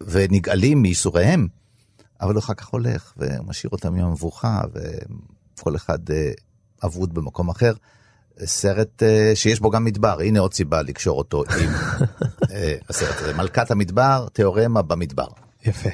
[0.00, 1.46] ונגאלים מייסוריהם,
[2.20, 4.60] אבל אחר כך הולך ומשאיר אותם עם המבוכה,
[5.54, 6.30] וכל אחד אה,
[6.84, 7.72] אבוד במקום אחר.
[8.44, 11.70] סרט אה, שיש בו גם מדבר, הנה עוד סיבה לקשור אותו עם
[12.52, 13.34] אה, הסרט הזה.
[13.34, 15.28] מלכת המדבר, תיאורמה במדבר.
[15.64, 15.90] יפה.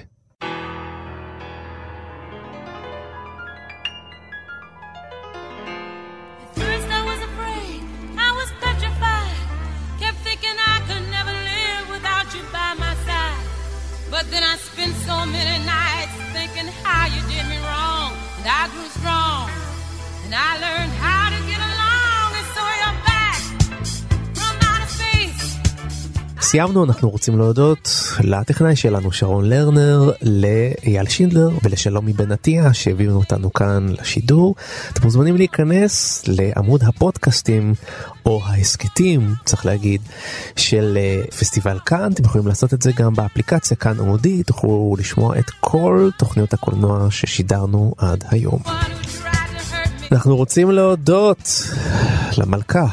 [26.57, 27.90] סיימנו, אנחנו רוצים להודות
[28.20, 34.54] לטכנאי שלנו שרון לרנר, לאייל שינדלר ולשלומי בן עטיה שהביאו אותנו כאן לשידור.
[34.92, 37.74] אתם מוזמנים להיכנס לעמוד הפודקאסטים
[38.26, 40.00] או ההסכתים, צריך להגיד,
[40.57, 42.12] של אה, פסטיבל כאן.
[42.12, 47.07] אתם יכולים לעשות את זה גם באפליקציה כאן עמודי, תוכלו לשמוע את כל תוכניות הקולנוע
[47.11, 48.61] ששידרנו עד היום.
[50.12, 51.62] אנחנו רוצים להודות
[52.38, 52.86] למלכה,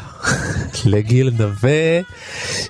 [0.86, 2.00] לגיל נווה,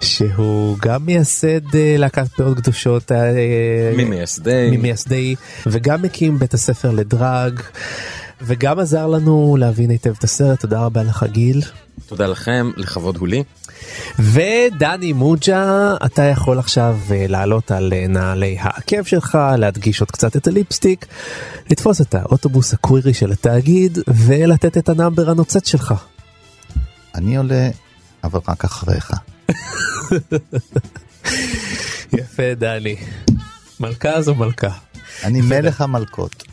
[0.01, 4.69] שהוא גם מייסד אה, להקת פאות קדושות, אה, ממייסדי.
[4.71, 5.35] ממייסדי,
[5.67, 7.59] וגם מקים בית הספר לדראג,
[8.41, 11.61] וגם עזר לנו להבין היטב את הסרט, תודה רבה לך גיל.
[12.07, 13.43] תודה לכם, הכבוד הוא לי.
[14.19, 20.35] ודני מוג'ה, אתה יכול עכשיו אה, לעלות על אה, נעלי העקב שלך, להדגיש עוד קצת
[20.35, 21.05] את הליפסטיק,
[21.69, 25.93] לתפוס את האוטובוס הקווירי של התאגיד ולתת את הנאמבר הנוצץ שלך.
[27.15, 27.69] אני עולה,
[28.23, 29.11] אבל רק אחריך.
[32.13, 32.95] יפה דני.
[33.79, 34.69] מלכה זו מלכה.
[35.23, 36.43] אני מלך המלכות.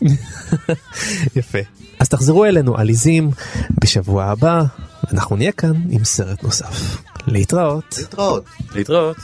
[1.36, 1.58] יפה.
[1.98, 3.30] אז תחזרו אלינו עליזים
[3.80, 4.62] בשבוע הבא,
[5.12, 7.02] אנחנו נהיה כאן עם סרט נוסף.
[7.26, 7.94] להתראות.
[7.98, 8.44] להתראות.
[8.74, 9.16] להתראות.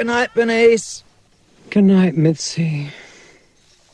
[0.00, 1.04] Good night, Bernice.
[1.68, 2.88] Good night, Mitzi.